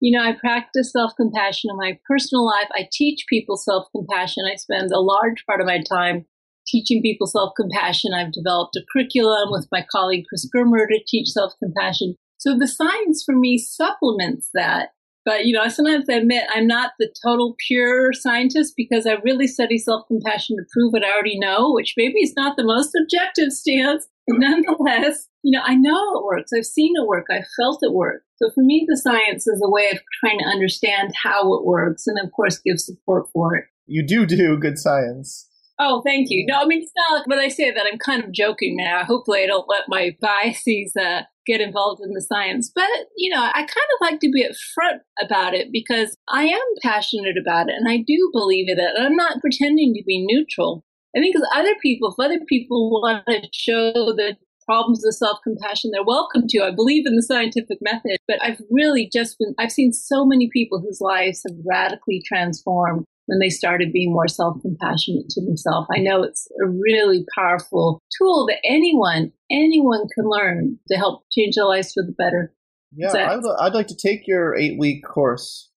You 0.00 0.18
know, 0.18 0.24
I 0.24 0.32
practice 0.32 0.90
self 0.90 1.12
compassion 1.16 1.70
in 1.70 1.76
my 1.76 1.98
personal 2.08 2.44
life. 2.44 2.68
I 2.72 2.88
teach 2.92 3.24
people 3.30 3.56
self 3.56 3.86
compassion. 3.94 4.42
I 4.52 4.56
spend 4.56 4.90
a 4.90 5.00
large 5.00 5.46
part 5.46 5.60
of 5.60 5.66
my 5.66 5.80
time 5.80 6.26
teaching 6.66 7.02
people 7.02 7.26
self 7.26 7.52
compassion. 7.56 8.12
I've 8.14 8.32
developed 8.32 8.76
a 8.76 8.84
curriculum 8.92 9.50
with 9.50 9.68
my 9.70 9.84
colleague 9.90 10.24
Chris 10.28 10.48
Germer 10.54 10.88
to 10.88 11.00
teach 11.06 11.28
self 11.28 11.52
compassion. 11.58 12.16
So 12.38 12.56
the 12.56 12.68
science 12.68 13.22
for 13.24 13.34
me 13.34 13.58
supplements 13.58 14.50
that. 14.54 14.90
But, 15.24 15.46
you 15.46 15.54
know, 15.54 15.62
I 15.62 15.68
sometimes 15.68 16.06
I 16.10 16.14
admit 16.14 16.44
I'm 16.54 16.66
not 16.66 16.92
the 16.98 17.08
total 17.24 17.56
pure 17.66 18.12
scientist 18.12 18.74
because 18.76 19.06
I 19.06 19.14
really 19.24 19.46
study 19.46 19.78
self 19.78 20.06
compassion 20.06 20.56
to 20.56 20.64
prove 20.70 20.92
what 20.92 21.04
I 21.04 21.12
already 21.12 21.38
know, 21.38 21.72
which 21.72 21.94
maybe 21.96 22.20
is 22.20 22.34
not 22.36 22.56
the 22.56 22.64
most 22.64 22.94
objective 23.00 23.52
stance. 23.52 24.06
Nonetheless, 24.28 25.28
you 25.42 25.50
know, 25.56 25.64
I 25.64 25.74
know 25.76 26.18
it 26.18 26.24
works. 26.24 26.50
I've 26.56 26.66
seen 26.66 26.92
it 26.96 27.06
work. 27.06 27.26
I've 27.30 27.46
felt 27.58 27.78
it 27.82 27.92
work. 27.92 28.22
So 28.36 28.50
for 28.54 28.62
me, 28.62 28.84
the 28.86 28.96
science 28.96 29.46
is 29.46 29.62
a 29.64 29.70
way 29.70 29.88
of 29.92 29.98
trying 30.20 30.38
to 30.40 30.44
understand 30.46 31.12
how 31.22 31.54
it 31.54 31.64
works 31.64 32.06
and, 32.06 32.18
of 32.22 32.32
course, 32.32 32.58
give 32.58 32.78
support 32.78 33.26
for 33.32 33.56
it. 33.56 33.64
You 33.86 34.06
do 34.06 34.26
do 34.26 34.58
good 34.58 34.78
science. 34.78 35.48
Oh, 35.78 36.02
thank 36.06 36.28
you. 36.30 36.46
No, 36.46 36.60
I 36.60 36.66
mean, 36.66 36.82
it's 36.82 36.92
not 36.96 37.26
when 37.26 37.40
I 37.40 37.48
say 37.48 37.72
that, 37.72 37.86
I'm 37.90 37.98
kind 37.98 38.22
of 38.22 38.32
joking 38.32 38.76
now. 38.78 39.02
Hopefully, 39.04 39.42
I 39.42 39.46
don't 39.46 39.68
let 39.68 39.82
my 39.88 40.16
biases 40.20 40.92
uh, 40.96 41.22
get 41.46 41.60
involved 41.60 42.00
in 42.04 42.12
the 42.12 42.20
science. 42.20 42.70
But, 42.74 42.88
you 43.16 43.34
know, 43.34 43.42
I 43.42 43.52
kind 43.52 43.68
of 43.68 44.00
like 44.00 44.20
to 44.20 44.30
be 44.30 44.46
upfront 44.46 45.00
about 45.20 45.54
it 45.54 45.68
because 45.72 46.16
I 46.28 46.44
am 46.44 46.60
passionate 46.82 47.36
about 47.40 47.68
it 47.68 47.74
and 47.76 47.88
I 47.88 47.98
do 47.98 48.30
believe 48.32 48.68
in 48.68 48.78
it. 48.78 48.92
And 48.96 49.06
I'm 49.06 49.16
not 49.16 49.40
pretending 49.40 49.94
to 49.94 50.02
be 50.06 50.24
neutral. 50.24 50.84
I 51.16 51.20
think 51.20 51.36
as 51.36 51.42
other 51.54 51.74
people, 51.82 52.10
if 52.10 52.24
other 52.24 52.40
people 52.48 52.90
want 52.90 53.24
to 53.26 53.42
show 53.52 53.92
the 53.92 54.36
problems 54.66 55.04
of 55.04 55.14
self 55.14 55.38
compassion, 55.44 55.90
they're 55.92 56.04
welcome 56.04 56.44
to. 56.48 56.62
I 56.62 56.70
believe 56.70 57.06
in 57.06 57.16
the 57.16 57.22
scientific 57.22 57.78
method, 57.80 58.18
but 58.26 58.42
I've 58.42 58.60
really 58.70 59.08
just 59.12 59.38
been, 59.38 59.54
I've 59.58 59.72
seen 59.72 59.92
so 59.92 60.24
many 60.24 60.48
people 60.52 60.80
whose 60.80 61.00
lives 61.00 61.42
have 61.46 61.56
radically 61.64 62.22
transformed 62.26 63.04
when 63.26 63.38
they 63.38 63.50
started 63.50 63.92
being 63.92 64.12
more 64.12 64.28
self 64.28 64.60
compassionate 64.62 65.28
to 65.30 65.44
themselves. 65.44 65.88
I 65.94 65.98
know 65.98 66.22
it's 66.22 66.48
a 66.62 66.68
really 66.68 67.24
powerful 67.34 68.02
tool 68.18 68.46
that 68.46 68.58
anyone, 68.64 69.32
anyone 69.50 70.06
can 70.14 70.28
learn 70.28 70.78
to 70.88 70.96
help 70.96 71.24
change 71.32 71.56
their 71.56 71.66
lives 71.66 71.92
for 71.92 72.02
the 72.02 72.12
better. 72.12 72.52
Yeah, 72.96 73.12
I'd, 73.12 73.40
I'd 73.60 73.74
like 73.74 73.88
to 73.88 73.96
take 73.96 74.26
your 74.26 74.56
eight 74.56 74.78
week 74.78 75.04
course. 75.04 75.70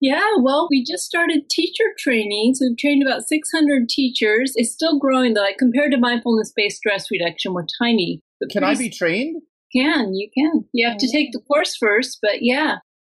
Yeah, 0.00 0.36
well, 0.40 0.68
we 0.70 0.84
just 0.84 1.04
started 1.04 1.50
teacher 1.50 1.84
training. 1.98 2.54
So 2.54 2.66
we've 2.68 2.78
trained 2.78 3.02
about 3.02 3.26
600 3.26 3.88
teachers. 3.88 4.52
It's 4.54 4.72
still 4.72 4.98
growing 4.98 5.34
though. 5.34 5.40
Like 5.40 5.58
compared 5.58 5.90
to 5.92 5.98
mindfulness 5.98 6.52
based 6.54 6.76
stress 6.76 7.10
reduction, 7.10 7.52
we're 7.52 7.66
tiny. 7.80 8.20
But 8.38 8.50
Can 8.50 8.62
I 8.62 8.76
be 8.76 8.90
trained? 8.90 9.42
Can, 9.74 10.14
you 10.14 10.30
can. 10.32 10.64
You 10.72 10.88
have 10.88 10.98
to 10.98 11.06
oh. 11.08 11.12
take 11.12 11.32
the 11.32 11.40
course 11.40 11.76
first, 11.76 12.18
but 12.22 12.42
yeah. 12.42 12.76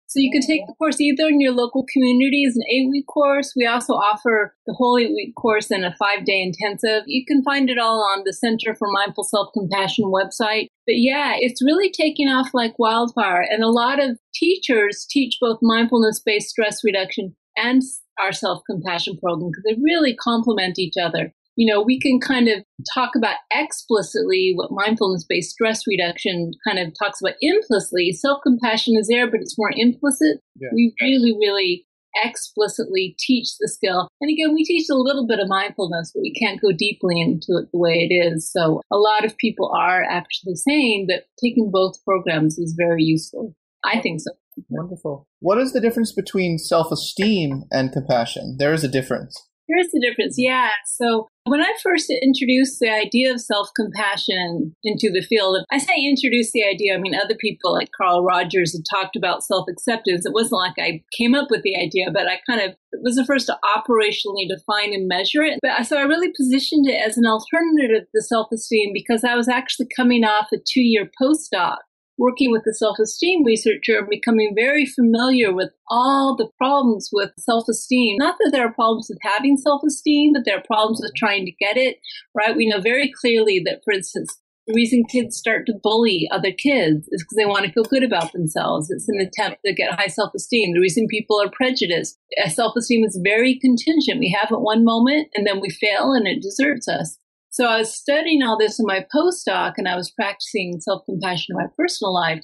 So 0.10 0.20
you 0.20 0.32
can 0.32 0.42
take 0.42 0.66
the 0.66 0.74
course 0.74 1.00
either 1.00 1.28
in 1.28 1.40
your 1.40 1.52
local 1.52 1.86
community 1.94 2.44
as 2.48 2.56
an 2.56 2.64
eight 2.68 2.90
week 2.90 3.06
course. 3.06 3.54
We 3.56 3.68
also 3.68 3.94
offer 3.94 4.56
the 4.66 4.74
whole 4.74 4.98
eight 4.98 5.12
week 5.12 5.36
course 5.36 5.70
and 5.70 5.86
a 5.86 5.96
five 6.00 6.26
day 6.26 6.42
intensive. 6.42 7.04
You 7.06 7.24
can 7.28 7.44
find 7.44 7.70
it 7.70 7.78
all 7.78 8.02
on 8.02 8.24
the 8.26 8.34
Center 8.34 8.74
for 8.74 8.88
Mindful 8.92 9.24
Self 9.24 9.50
Compassion 9.54 10.06
website. 10.06 10.70
But 10.88 10.96
yeah, 10.98 11.36
it's 11.38 11.64
really 11.64 11.92
taking 11.92 12.28
off 12.28 12.50
like 12.56 12.80
wildfire. 12.80 13.46
And 13.48 13.64
a 13.64 13.70
lot 13.70 14.04
of 14.04 14.18
teachers 14.34 15.06
teach 15.08 15.38
both 15.40 15.60
mindfulness 15.62 16.20
based 16.20 16.50
stress 16.50 16.84
reduction 16.84 17.36
and 17.56 17.84
our 18.20 18.32
self 18.32 18.64
compassion 18.68 19.16
program 19.22 19.52
because 19.52 19.64
they 19.64 19.80
really 19.80 20.16
complement 20.16 20.80
each 20.80 20.96
other 21.00 21.34
you 21.60 21.70
know, 21.70 21.82
we 21.82 22.00
can 22.00 22.22
kind 22.22 22.48
of 22.48 22.64
talk 22.96 23.16
about 23.18 23.36
explicitly 23.54 24.54
what 24.56 24.72
mindfulness 24.72 25.26
based 25.28 25.52
stress 25.52 25.84
reduction 25.86 26.54
kind 26.66 26.80
of 26.80 26.94
talks 26.98 27.20
about 27.20 27.34
implicitly. 27.42 28.14
Self 28.14 28.40
compassion 28.44 28.96
is 28.98 29.10
there, 29.10 29.30
but 29.30 29.42
it's 29.42 29.58
more 29.58 29.74
implicit. 29.76 30.40
Yeah. 30.56 30.70
We 30.74 30.94
really, 31.02 31.34
really 31.34 31.86
explicitly 32.24 33.14
teach 33.20 33.50
the 33.60 33.68
skill. 33.68 34.08
And 34.22 34.32
again, 34.32 34.56
we 34.56 34.64
teach 34.64 34.88
a 34.90 34.96
little 34.96 35.28
bit 35.28 35.40
of 35.40 35.50
mindfulness, 35.50 36.14
but 36.16 36.22
we 36.22 36.34
can't 36.34 36.62
go 36.62 36.72
deeply 36.72 37.20
into 37.20 37.62
it 37.62 37.68
the 37.74 37.78
way 37.78 38.08
it 38.10 38.14
is. 38.14 38.50
So 38.50 38.82
a 38.90 38.96
lot 38.96 39.26
of 39.26 39.38
people 39.38 39.70
are 39.78 40.02
actually 40.02 40.56
saying 40.56 41.08
that 41.10 41.26
taking 41.44 41.72
both 41.72 42.02
programs 42.06 42.58
is 42.58 42.74
very 42.78 43.04
useful. 43.04 43.54
I 43.84 44.00
think 44.00 44.22
so. 44.22 44.32
Wonderful. 44.70 45.28
What 45.42 45.58
is 45.58 45.74
the 45.74 45.82
difference 45.82 46.14
between 46.14 46.58
self 46.58 46.90
esteem 46.90 47.64
and 47.70 47.92
compassion? 47.92 48.56
There 48.60 48.74
is 48.74 48.86
a 48.86 48.90
difference. 48.90 49.38
Here's 49.70 49.92
the 49.92 50.02
difference. 50.02 50.36
Yeah. 50.38 50.70
So 50.86 51.28
when 51.50 51.62
I 51.62 51.74
first 51.82 52.10
introduced 52.10 52.80
the 52.80 52.90
idea 52.90 53.32
of 53.34 53.42
self 53.42 53.70
compassion 53.76 54.76
into 54.84 55.12
the 55.12 55.22
field, 55.22 55.66
I 55.72 55.78
say 55.78 55.94
introduce 55.98 56.52
the 56.52 56.64
idea, 56.64 56.96
I 56.96 56.98
mean, 56.98 57.16
other 57.16 57.36
people 57.36 57.74
like 57.74 57.90
Carl 57.96 58.24
Rogers 58.24 58.74
had 58.74 58.84
talked 58.90 59.16
about 59.16 59.44
self 59.44 59.68
acceptance. 59.70 60.26
It 60.26 60.34
wasn't 60.34 60.62
like 60.62 60.76
I 60.78 61.04
came 61.18 61.36
up 61.36 61.48
with 61.50 61.64
the 61.64 61.76
idea, 61.76 62.12
but 62.12 62.28
I 62.28 62.40
kind 62.48 62.62
of 62.62 62.76
was 63.02 63.16
the 63.16 63.26
first 63.26 63.48
to 63.48 63.58
operationally 63.76 64.48
define 64.48 64.94
and 64.94 65.08
measure 65.08 65.44
it. 65.44 65.60
But 65.62 65.72
uh, 65.72 65.84
so 65.84 65.98
I 65.98 66.04
really 66.04 66.32
positioned 66.36 66.88
it 66.88 67.02
as 67.06 67.18
an 67.18 67.26
alternative 67.26 68.08
to 68.16 68.22
self 68.22 68.48
esteem 68.52 68.92
because 68.94 69.24
I 69.24 69.36
was 69.36 69.48
actually 69.48 69.88
coming 69.96 70.24
off 70.24 70.48
a 70.54 70.58
two 70.58 70.82
year 70.82 71.10
postdoc 71.22 71.78
working 72.20 72.52
with 72.52 72.64
the 72.66 72.74
self 72.74 73.00
esteem 73.00 73.44
researcher 73.44 73.98
and 73.98 74.10
becoming 74.10 74.54
very 74.54 74.86
familiar 74.86 75.54
with 75.54 75.70
all 75.90 76.36
the 76.36 76.50
problems 76.58 77.10
with 77.12 77.32
self 77.40 77.68
esteem. 77.70 78.18
Not 78.20 78.36
that 78.40 78.52
there 78.52 78.68
are 78.68 78.74
problems 78.74 79.08
with 79.10 79.20
having 79.24 79.58
self 79.58 79.82
esteem, 79.84 80.34
but 80.34 80.44
there 80.46 80.58
are 80.58 80.64
problems 80.68 81.00
with 81.02 81.14
trying 81.16 81.46
to 81.46 81.52
get 81.60 81.78
it, 81.78 81.98
right? 82.36 82.56
We 82.56 82.68
know 82.68 82.82
very 82.82 83.12
clearly 83.20 83.62
that, 83.66 83.82
for 83.84 83.94
instance, 83.94 84.38
the 84.68 84.76
reason 84.76 85.04
kids 85.10 85.36
start 85.36 85.66
to 85.66 85.74
bully 85.82 86.30
other 86.32 86.52
kids 86.52 87.08
is 87.10 87.24
because 87.24 87.36
they 87.38 87.46
want 87.46 87.66
to 87.66 87.72
feel 87.72 87.86
good 87.86 88.04
about 88.04 88.34
themselves. 88.34 88.92
It's 88.92 89.10
an 89.10 89.20
attempt 89.20 89.62
to 89.66 89.74
get 89.74 89.94
high 89.94 90.08
self 90.08 90.32
esteem. 90.36 90.74
The 90.74 90.80
reason 90.80 91.08
people 91.10 91.42
are 91.42 91.50
prejudiced, 91.50 92.20
uh, 92.44 92.50
self 92.50 92.76
esteem 92.76 93.04
is 93.04 93.20
very 93.24 93.58
contingent. 93.60 94.20
We 94.20 94.36
have 94.40 94.52
it 94.52 94.62
one 94.62 94.84
moment 94.84 95.30
and 95.34 95.48
then 95.48 95.60
we 95.60 95.72
fail 95.72 96.14
and 96.14 96.28
it 96.28 96.44
deserts 96.44 96.88
us. 96.88 97.18
So 97.52 97.66
I 97.66 97.78
was 97.78 97.94
studying 97.94 98.44
all 98.44 98.58
this 98.58 98.80
in 98.80 98.86
my 98.86 99.06
postdoc 99.14 99.74
and 99.78 99.88
I 99.88 99.96
was 99.96 100.12
practicing 100.12 100.80
self 100.80 101.04
compassion 101.06 101.56
in 101.56 101.58
my 101.58 101.70
personal 101.78 102.14
life. 102.14 102.44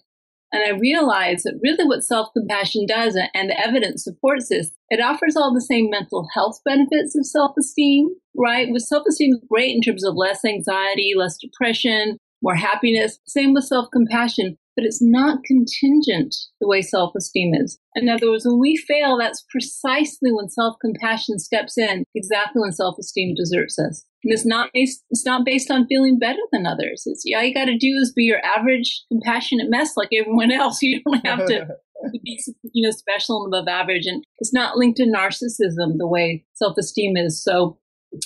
And 0.52 0.64
I 0.64 0.78
realized 0.78 1.44
that 1.44 1.60
really 1.62 1.86
what 1.86 2.04
self 2.04 2.30
compassion 2.34 2.86
does, 2.88 3.18
and 3.34 3.50
the 3.50 3.60
evidence 3.60 4.04
supports 4.04 4.50
this, 4.50 4.72
it 4.90 5.02
offers 5.02 5.36
all 5.36 5.54
the 5.54 5.62
same 5.62 5.90
mental 5.90 6.28
health 6.34 6.60
benefits 6.64 7.16
of 7.18 7.26
self 7.26 7.56
esteem, 7.58 8.10
right? 8.36 8.70
With 8.72 8.84
self 8.84 9.04
esteem, 9.08 9.40
great 9.50 9.76
in 9.76 9.82
terms 9.82 10.06
of 10.06 10.16
less 10.16 10.46
anxiety, 10.46 11.14
less 11.16 11.38
depression, 11.38 12.18
more 12.42 12.56
happiness. 12.56 13.20
Same 13.28 13.54
with 13.54 13.66
self 13.66 13.90
compassion 13.92 14.58
but 14.76 14.86
it's 14.86 15.02
not 15.02 15.44
contingent 15.46 16.36
the 16.60 16.68
way 16.68 16.82
self 16.82 17.16
esteem 17.16 17.54
is. 17.54 17.80
In 17.96 18.10
other 18.10 18.30
words, 18.30 18.46
when 18.46 18.60
we 18.60 18.76
fail, 18.76 19.18
that's 19.18 19.46
precisely 19.50 20.32
when 20.32 20.50
self 20.50 20.76
compassion 20.82 21.40
steps 21.40 21.78
in, 21.78 22.04
exactly 22.14 22.62
when 22.62 22.74
self 22.74 22.98
esteem 23.00 23.36
deserts 23.36 23.80
us. 23.80 24.06
And 24.26 24.34
it's 24.34 24.46
not 24.46 24.72
based, 24.74 25.04
it's 25.12 25.26
not 25.26 25.46
based 25.46 25.72
on 25.72 25.88
feeling 25.88 26.20
better 26.20 26.40
than 26.52 26.66
others. 26.66 27.04
It's 27.06 27.24
all 27.34 27.44
you 27.44 27.54
got 27.54 27.66
to 27.66 27.78
do 27.78 27.94
is 28.02 28.12
be 28.12 28.24
your 28.24 28.44
average 28.44 29.04
compassionate 29.12 29.70
mess 29.70 29.96
like 29.96 30.10
everyone 30.12 30.52
else. 30.52 30.80
You 30.86 31.02
don't 31.04 31.26
have 31.26 31.46
to 31.48 31.68
be 32.24 32.44
you 32.74 32.84
know 32.84 32.92
special 32.92 33.46
and 33.46 33.54
above 33.54 33.68
average. 33.68 34.06
And 34.06 34.24
it's 34.40 34.54
not 34.54 34.78
linked 34.78 34.98
to 34.98 35.06
narcissism 35.06 35.98
the 35.98 36.08
way 36.08 36.44
self 36.54 36.78
esteem 36.78 37.16
is. 37.16 37.42
So 37.42 37.78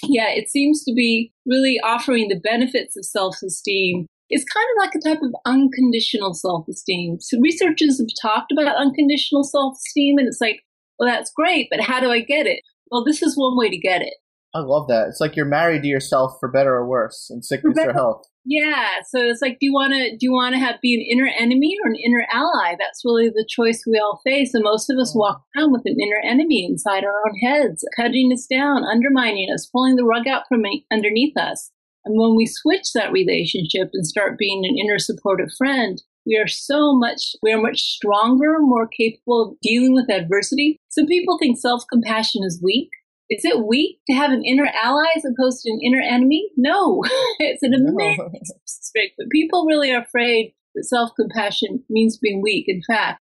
yeah, 0.03 0.29
it 0.29 0.49
seems 0.49 0.83
to 0.85 0.93
be 0.93 1.33
really 1.45 1.79
offering 1.83 2.29
the 2.29 2.39
benefits 2.39 2.95
of 2.97 3.05
self 3.05 3.35
esteem 3.43 4.07
it's 4.29 4.45
kind 4.45 4.67
of 4.75 4.85
like 4.85 4.95
a 4.95 4.99
type 4.99 5.23
of 5.23 5.33
unconditional 5.45 6.33
self 6.33 6.67
esteem. 6.67 7.19
So 7.19 7.39
researchers 7.41 7.99
have 7.99 8.09
talked 8.21 8.51
about 8.51 8.75
unconditional 8.75 9.43
self 9.43 9.75
esteem, 9.75 10.17
and 10.17 10.27
it's 10.27 10.41
like, 10.41 10.61
well, 10.97 11.09
that's 11.09 11.31
great, 11.31 11.67
but 11.71 11.81
how 11.81 11.99
do 11.99 12.11
I 12.11 12.19
get 12.21 12.45
it? 12.45 12.61
Well, 12.91 13.03
this 13.03 13.21
is 13.21 13.37
one 13.37 13.57
way 13.57 13.69
to 13.69 13.77
get 13.77 14.01
it. 14.01 14.13
I 14.53 14.59
love 14.59 14.87
that. 14.87 15.07
It's 15.09 15.21
like 15.21 15.35
you're 15.35 15.45
married 15.45 15.83
to 15.83 15.87
yourself 15.87 16.37
for 16.39 16.49
better 16.49 16.73
or 16.73 16.87
worse, 16.87 17.29
in 17.29 17.43
sickness 17.43 17.77
or 17.77 17.93
health. 17.93 18.25
Yeah. 18.45 18.87
So 19.07 19.19
it's 19.19 19.41
like, 19.43 19.59
do 19.59 19.67
you 19.67 19.73
want 19.73 19.93
to 19.93 20.11
do 20.11 20.17
you 20.21 20.31
want 20.31 20.55
to 20.55 20.59
have 20.59 20.81
be 20.81 20.95
an 20.95 21.01
inner 21.01 21.29
enemy 21.37 21.75
or 21.83 21.89
an 21.89 21.97
inner 22.03 22.25
ally? 22.33 22.75
That's 22.79 23.05
really 23.05 23.29
the 23.29 23.45
choice 23.47 23.83
we 23.85 23.99
all 23.99 24.21
face, 24.25 24.53
and 24.55 24.63
most 24.63 24.89
of 24.89 24.97
us 24.97 25.13
walk 25.15 25.43
around 25.55 25.71
with 25.71 25.83
an 25.85 25.97
inner 26.01 26.21
enemy 26.23 26.65
inside 26.65 27.03
our 27.03 27.13
own 27.27 27.35
heads, 27.43 27.85
cutting 27.95 28.31
us 28.33 28.47
down, 28.47 28.83
undermining 28.83 29.49
us, 29.53 29.67
pulling 29.67 29.97
the 29.97 30.05
rug 30.05 30.27
out 30.27 30.43
from 30.49 30.63
underneath 30.91 31.37
us. 31.37 31.69
And 32.05 32.19
when 32.19 32.35
we 32.35 32.47
switch 32.47 32.93
that 32.95 33.11
relationship 33.11 33.89
and 33.93 34.07
start 34.07 34.39
being 34.39 34.65
an 34.65 34.77
inner 34.79 34.97
supportive 34.97 35.49
friend, 35.55 36.01
we 36.25 36.37
are 36.37 36.47
so 36.47 36.97
much, 36.97 37.35
we 37.43 37.51
are 37.51 37.61
much 37.61 37.81
stronger, 37.81 38.57
more 38.59 38.87
capable 38.87 39.49
of 39.49 39.57
dealing 39.61 39.93
with 39.93 40.09
adversity. 40.09 40.79
Some 40.89 41.05
people 41.05 41.37
think 41.37 41.57
self 41.57 41.83
compassion 41.91 42.41
is 42.43 42.61
weak. 42.63 42.89
Is 43.29 43.45
it 43.45 43.65
weak 43.65 43.99
to 44.07 44.15
have 44.15 44.31
an 44.31 44.43
inner 44.43 44.67
ally 44.83 45.05
as 45.15 45.23
opposed 45.23 45.61
to 45.61 45.71
an 45.71 45.79
inner 45.85 46.01
enemy? 46.01 46.49
No, 46.57 47.03
it's 47.39 47.61
an 47.61 47.73
amazing 47.73 48.31
strength. 48.65 49.13
But 49.17 49.29
people 49.29 49.65
really 49.67 49.91
are 49.91 50.01
afraid 50.01 50.53
that 50.75 50.85
self 50.85 51.11
compassion 51.15 51.83
means 51.89 52.17
being 52.17 52.41
weak. 52.41 52.65
In 52.67 52.81
fact, 52.87 53.21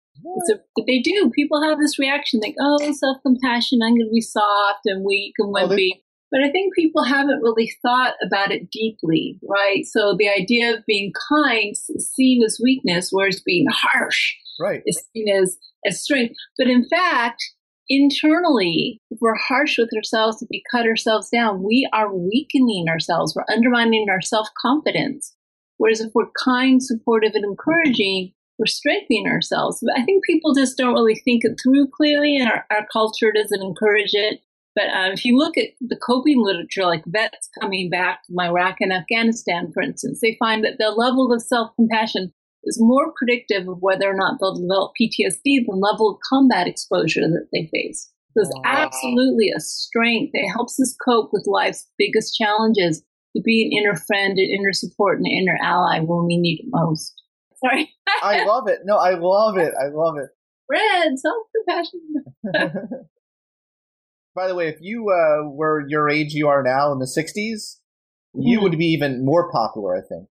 a, 0.50 0.82
they 0.86 1.00
do. 1.00 1.30
People 1.34 1.62
have 1.62 1.78
this 1.78 1.98
reaction 1.98 2.40
like, 2.42 2.54
oh, 2.60 2.92
self 2.92 3.18
compassion, 3.22 3.80
I'm 3.82 3.94
going 3.94 4.08
to 4.08 4.12
be 4.12 4.20
soft 4.20 4.80
and 4.84 5.04
weak 5.04 5.34
and 5.38 5.54
oh, 5.56 5.68
wimpy. 5.68 5.90
Oh, 5.94 6.00
but 6.30 6.42
I 6.42 6.50
think 6.50 6.74
people 6.74 7.04
haven't 7.04 7.40
really 7.40 7.72
thought 7.82 8.14
about 8.24 8.52
it 8.52 8.70
deeply, 8.70 9.38
right? 9.48 9.84
So 9.86 10.14
the 10.18 10.28
idea 10.28 10.74
of 10.74 10.84
being 10.86 11.12
kind 11.28 11.70
is 11.70 12.12
seen 12.14 12.42
as 12.44 12.60
weakness, 12.62 13.08
whereas 13.10 13.40
being 13.40 13.66
harsh 13.70 14.34
right. 14.60 14.82
is 14.84 15.02
seen 15.14 15.28
as, 15.34 15.56
as 15.86 16.02
strength. 16.02 16.34
But 16.58 16.68
in 16.68 16.86
fact, 16.88 17.42
internally, 17.88 19.00
if 19.10 19.18
we're 19.20 19.34
harsh 19.36 19.78
with 19.78 19.90
ourselves, 19.96 20.42
if 20.42 20.48
we 20.50 20.62
cut 20.70 20.86
ourselves 20.86 21.28
down, 21.30 21.62
we 21.62 21.88
are 21.92 22.14
weakening 22.14 22.86
ourselves. 22.88 23.34
We're 23.34 23.54
undermining 23.54 24.08
our 24.10 24.20
self 24.20 24.48
confidence. 24.60 25.34
Whereas 25.78 26.00
if 26.00 26.10
we're 26.14 26.30
kind, 26.44 26.82
supportive, 26.82 27.32
and 27.34 27.44
encouraging, 27.44 28.32
we're 28.58 28.66
strengthening 28.66 29.26
ourselves. 29.28 29.78
But 29.80 29.98
I 30.00 30.04
think 30.04 30.24
people 30.24 30.54
just 30.54 30.76
don't 30.76 30.94
really 30.94 31.20
think 31.24 31.44
it 31.44 31.58
through 31.62 31.88
clearly, 31.88 32.36
and 32.36 32.50
our, 32.50 32.66
our 32.70 32.86
culture 32.92 33.32
doesn't 33.32 33.62
encourage 33.62 34.12
it. 34.12 34.40
But 34.74 34.90
uh, 34.90 35.10
if 35.12 35.24
you 35.24 35.36
look 35.36 35.56
at 35.56 35.70
the 35.80 35.96
coping 35.96 36.40
literature, 36.40 36.84
like 36.84 37.02
vets 37.06 37.48
coming 37.60 37.90
back 37.90 38.20
from 38.26 38.38
Iraq 38.40 38.76
and 38.80 38.92
Afghanistan, 38.92 39.72
for 39.72 39.82
instance, 39.82 40.20
they 40.20 40.36
find 40.38 40.64
that 40.64 40.78
the 40.78 40.90
level 40.90 41.32
of 41.32 41.42
self 41.42 41.74
compassion 41.76 42.32
is 42.68 42.78
more 42.80 43.12
predictive 43.16 43.68
of 43.68 43.78
whether 43.80 44.08
or 44.08 44.14
not 44.14 44.38
they'll 44.38 44.54
develop 44.54 44.92
PTSD 45.00 45.66
than 45.66 45.80
level 45.80 46.10
of 46.10 46.20
combat 46.28 46.66
exposure 46.66 47.22
that 47.22 47.48
they 47.52 47.68
face. 47.72 48.10
So 48.36 48.42
it's 48.42 48.54
wow. 48.56 48.62
absolutely 48.66 49.50
a 49.56 49.60
strength. 49.60 50.30
It 50.34 50.48
helps 50.52 50.78
us 50.80 50.96
cope 51.04 51.30
with 51.32 51.46
life's 51.46 51.88
biggest 51.98 52.36
challenges 52.36 53.02
to 53.36 53.42
be 53.42 53.62
an 53.62 53.76
inner 53.76 53.96
friend, 53.96 54.38
an 54.38 54.56
inner 54.58 54.72
support, 54.72 55.18
and 55.18 55.26
an 55.26 55.32
inner 55.32 55.58
ally 55.62 56.00
when 56.00 56.26
we 56.26 56.38
need 56.38 56.60
it 56.60 56.66
most. 56.68 57.14
Sorry. 57.64 57.90
I 58.22 58.44
love 58.44 58.68
it. 58.68 58.80
No, 58.84 58.96
I 58.96 59.14
love 59.14 59.56
it. 59.56 59.72
I 59.80 59.88
love 59.88 60.16
it. 60.16 60.30
Red, 60.70 61.18
self 61.18 61.46
compassion. 61.56 62.00
By 64.34 64.46
the 64.46 64.54
way, 64.54 64.68
if 64.68 64.76
you 64.80 65.10
uh, 65.10 65.48
were 65.48 65.84
your 65.88 66.08
age 66.08 66.32
you 66.32 66.48
are 66.48 66.62
now 66.62 66.92
in 66.92 67.00
the 67.00 67.06
60s, 67.06 67.78
you 68.34 68.58
mm. 68.58 68.62
would 68.62 68.78
be 68.78 68.86
even 68.86 69.24
more 69.24 69.50
popular, 69.50 69.96
I 69.96 70.00
think. 70.06 70.28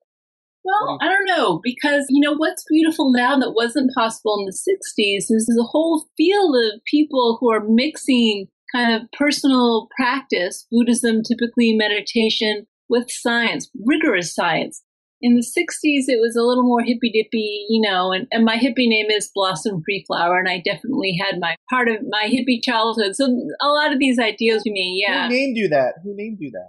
Well, 0.67 0.99
I 1.01 1.07
don't 1.09 1.27
know 1.27 1.61
because 1.63 2.07
you 2.09 2.21
know 2.21 2.35
what's 2.35 2.65
beautiful 2.69 3.13
now 3.13 3.39
that 3.39 3.53
wasn't 3.53 3.95
possible 3.95 4.37
in 4.41 4.47
the 4.47 4.53
60s 4.53 5.31
is 5.31 5.47
there's 5.47 5.59
a 5.59 5.71
whole 5.71 6.07
field 6.17 6.57
of 6.57 6.81
people 6.91 7.39
who 7.41 7.53
are 7.53 7.65
mixing 7.67 8.49
kind 8.75 8.95
of 8.95 9.09
personal 9.13 9.89
practice, 9.97 10.67
Buddhism, 10.71 11.23
typically 11.23 11.75
meditation, 11.77 12.67
with 12.89 13.11
science, 13.11 13.71
rigorous 13.85 14.35
science. 14.35 14.83
In 15.23 15.35
the 15.35 15.41
60s, 15.41 16.05
it 16.09 16.21
was 16.21 16.37
a 16.37 16.43
little 16.43 16.63
more 16.63 16.83
hippy 16.83 17.11
dippy, 17.11 17.65
you 17.71 17.81
know, 17.81 18.13
and, 18.13 18.27
and 18.33 18.45
my 18.45 18.57
hippie 18.57 18.89
name 18.89 19.07
is 19.11 19.31
Blossom 19.35 19.83
Free 19.83 20.05
Flower, 20.07 20.39
and 20.39 20.49
I 20.49 20.63
definitely 20.65 21.19
had 21.19 21.41
my 21.41 21.57
part 21.71 21.89
of 21.89 21.97
my 22.11 22.29
hippie 22.29 22.63
childhood. 22.63 23.17
So 23.17 23.25
a 23.63 23.69
lot 23.69 23.93
of 23.93 23.99
these 23.99 24.19
ideas 24.19 24.63
to 24.65 24.71
me, 24.71 25.03
yeah. 25.07 25.29
Who 25.29 25.35
named 25.35 25.57
you 25.57 25.69
that? 25.69 25.95
Who 26.05 26.15
named 26.15 26.39
you 26.41 26.51
that? 26.51 26.69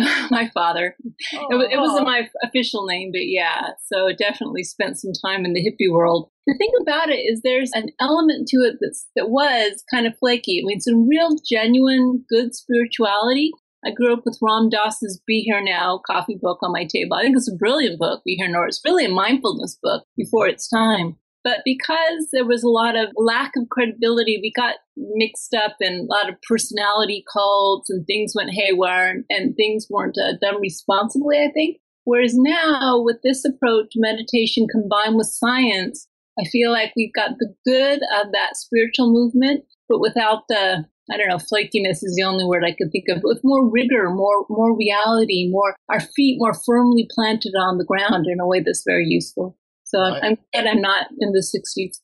my 0.30 0.50
father. 0.52 0.96
It, 1.32 1.72
it, 1.72 1.78
wasn't 1.78 2.06
my 2.06 2.28
official 2.42 2.86
name, 2.86 3.10
but 3.12 3.26
yeah. 3.26 3.70
So 3.92 4.08
definitely 4.16 4.64
spent 4.64 4.98
some 4.98 5.12
time 5.24 5.44
in 5.44 5.52
the 5.52 5.60
hippie 5.60 5.92
world. 5.92 6.30
The 6.46 6.56
thing 6.58 6.70
about 6.82 7.10
it 7.10 7.18
is 7.18 7.42
there's 7.42 7.70
an 7.74 7.90
element 8.00 8.48
to 8.48 8.58
it 8.58 8.76
that's, 8.80 9.06
that 9.16 9.30
was 9.30 9.82
kind 9.92 10.06
of 10.06 10.16
flaky. 10.18 10.60
I 10.62 10.66
mean, 10.66 10.80
some 10.80 11.08
real 11.08 11.36
genuine 11.48 12.24
good 12.28 12.54
spirituality. 12.54 13.52
I 13.84 13.92
grew 13.92 14.12
up 14.12 14.24
with 14.24 14.38
Ram 14.42 14.68
Dass's 14.68 15.20
Be 15.26 15.40
Here 15.40 15.62
Now 15.62 16.00
coffee 16.06 16.38
book 16.40 16.58
on 16.62 16.72
my 16.72 16.84
table. 16.84 17.16
I 17.16 17.22
think 17.22 17.36
it's 17.36 17.50
a 17.50 17.56
brilliant 17.56 17.98
book, 17.98 18.22
Be 18.24 18.34
Here 18.34 18.48
Now. 18.48 18.64
It's 18.64 18.82
really 18.84 19.06
a 19.06 19.10
mindfulness 19.10 19.78
book 19.82 20.04
before 20.16 20.46
its 20.46 20.68
time. 20.68 21.16
But 21.42 21.60
because 21.64 22.28
there 22.32 22.44
was 22.44 22.62
a 22.62 22.68
lot 22.68 22.96
of 22.96 23.08
lack 23.16 23.52
of 23.56 23.68
credibility, 23.70 24.38
we 24.42 24.52
got 24.54 24.76
mixed 24.96 25.54
up 25.54 25.76
in 25.80 26.00
a 26.00 26.12
lot 26.12 26.28
of 26.28 26.40
personality 26.46 27.24
cults 27.32 27.88
and 27.88 28.06
things 28.06 28.32
went 28.34 28.50
haywire 28.50 29.10
and, 29.10 29.24
and 29.30 29.56
things 29.56 29.86
weren't 29.88 30.18
uh, 30.18 30.34
done 30.42 30.60
responsibly, 30.60 31.38
I 31.38 31.50
think. 31.52 31.78
Whereas 32.04 32.34
now, 32.36 33.00
with 33.00 33.18
this 33.22 33.44
approach, 33.44 33.92
meditation 33.96 34.66
combined 34.70 35.16
with 35.16 35.28
science, 35.28 36.08
I 36.38 36.44
feel 36.44 36.72
like 36.72 36.92
we've 36.96 37.12
got 37.12 37.38
the 37.38 37.54
good 37.64 38.00
of 38.20 38.32
that 38.32 38.56
spiritual 38.56 39.12
movement, 39.12 39.64
but 39.88 40.00
without 40.00 40.42
the, 40.48 40.84
I 41.10 41.16
don't 41.16 41.28
know, 41.28 41.36
flakiness 41.36 42.02
is 42.02 42.14
the 42.16 42.24
only 42.24 42.44
word 42.44 42.64
I 42.64 42.72
could 42.72 42.90
think 42.92 43.04
of, 43.08 43.22
with 43.22 43.40
more 43.44 43.68
rigor, 43.68 44.10
more, 44.10 44.46
more 44.48 44.76
reality, 44.76 45.48
more, 45.50 45.74
our 45.88 46.00
feet 46.00 46.38
more 46.38 46.54
firmly 46.54 47.08
planted 47.14 47.54
on 47.58 47.78
the 47.78 47.84
ground 47.84 48.26
in 48.26 48.40
a 48.40 48.46
way 48.46 48.60
that's 48.60 48.84
very 48.86 49.06
useful. 49.06 49.56
So 49.90 50.00
I'm, 50.00 50.14
I'm 50.22 50.38
glad 50.52 50.66
I'm 50.66 50.80
not 50.80 51.06
in 51.18 51.32
the 51.32 51.42
60s. 51.42 51.98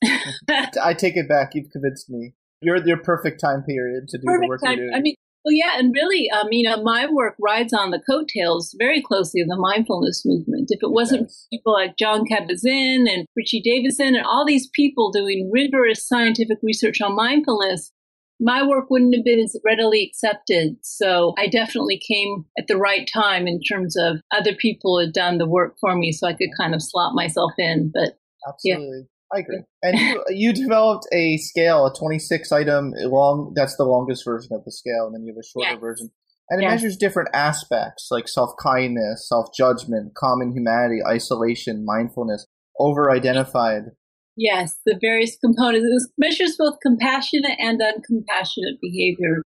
I 0.83 0.93
take 0.93 1.15
it 1.15 1.29
back. 1.29 1.51
You've 1.53 1.69
convinced 1.71 2.09
me. 2.09 2.33
You're 2.61 2.85
your 2.85 2.97
perfect 2.97 3.39
time 3.39 3.63
period 3.63 4.07
to 4.09 4.17
do 4.17 4.25
perfect 4.25 4.41
the 4.41 4.47
work 4.49 4.61
time. 4.61 4.77
you're 4.77 4.87
doing. 4.87 4.95
I 4.95 4.99
mean, 4.99 5.15
well, 5.45 5.53
yeah, 5.53 5.79
and 5.79 5.93
really, 5.95 6.29
um, 6.31 6.49
you 6.51 6.67
know, 6.67 6.83
my 6.83 7.07
work 7.09 7.35
rides 7.39 7.71
on 7.71 7.91
the 7.91 8.01
coattails 8.01 8.75
very 8.77 9.01
closely 9.01 9.39
of 9.39 9.47
the 9.47 9.55
mindfulness 9.55 10.23
movement. 10.25 10.67
If 10.69 10.83
it 10.83 10.91
wasn't 10.91 11.21
yes. 11.21 11.47
people 11.49 11.71
like 11.71 11.95
Jon 11.97 12.25
Kabat-Zinn 12.29 13.07
and 13.09 13.25
Richie 13.37 13.61
Davidson 13.61 14.15
and 14.15 14.25
all 14.25 14.45
these 14.45 14.67
people 14.73 15.09
doing 15.09 15.49
rigorous 15.49 16.05
scientific 16.05 16.57
research 16.61 16.99
on 16.99 17.15
mindfulness, 17.15 17.93
my 18.39 18.65
work 18.65 18.89
wouldn't 18.89 19.15
have 19.15 19.25
been 19.25 19.39
as 19.39 19.59
readily 19.65 20.03
accepted. 20.03 20.77
So 20.81 21.33
I 21.37 21.47
definitely 21.47 21.99
came 22.07 22.45
at 22.57 22.67
the 22.67 22.77
right 22.77 23.09
time 23.11 23.47
in 23.47 23.59
terms 23.61 23.95
of 23.97 24.17
other 24.31 24.53
people 24.53 24.99
had 24.99 25.13
done 25.13 25.37
the 25.37 25.47
work 25.47 25.75
for 25.79 25.95
me 25.95 26.11
so 26.11 26.27
I 26.27 26.33
could 26.33 26.49
kind 26.59 26.75
of 26.75 26.81
slot 26.81 27.15
myself 27.15 27.51
in. 27.57 27.91
But 27.93 28.19
absolutely. 28.47 28.99
Yeah. 28.99 29.03
I 29.33 29.39
agree. 29.39 29.61
And 29.83 29.99
you, 29.99 30.23
you 30.29 30.53
developed 30.53 31.05
a 31.11 31.37
scale, 31.37 31.85
a 31.85 31.93
26 31.93 32.51
item 32.51 32.93
long, 32.95 33.53
that's 33.55 33.75
the 33.75 33.83
longest 33.83 34.23
version 34.23 34.53
of 34.53 34.63
the 34.63 34.71
scale. 34.71 35.05
And 35.05 35.15
then 35.15 35.23
you 35.25 35.33
have 35.33 35.39
a 35.39 35.45
shorter 35.45 35.71
yes. 35.71 35.81
version. 35.81 36.11
And 36.49 36.61
it 36.61 36.63
yes. 36.63 36.71
measures 36.75 36.95
different 36.95 37.29
aspects 37.33 38.07
like 38.09 38.29
self 38.29 38.51
kindness, 38.61 39.27
self 39.27 39.49
judgment, 39.53 40.13
common 40.15 40.53
humanity, 40.53 40.99
isolation, 41.05 41.83
mindfulness, 41.85 42.45
over 42.79 43.11
identified 43.11 43.91
Yes, 44.37 44.77
the 44.85 44.97
various 45.01 45.35
components. 45.43 45.87
It 45.89 46.11
measures 46.17 46.55
both 46.57 46.75
compassionate 46.81 47.57
and 47.59 47.81
uncompassionate 47.81 48.79
behavior. 48.79 49.41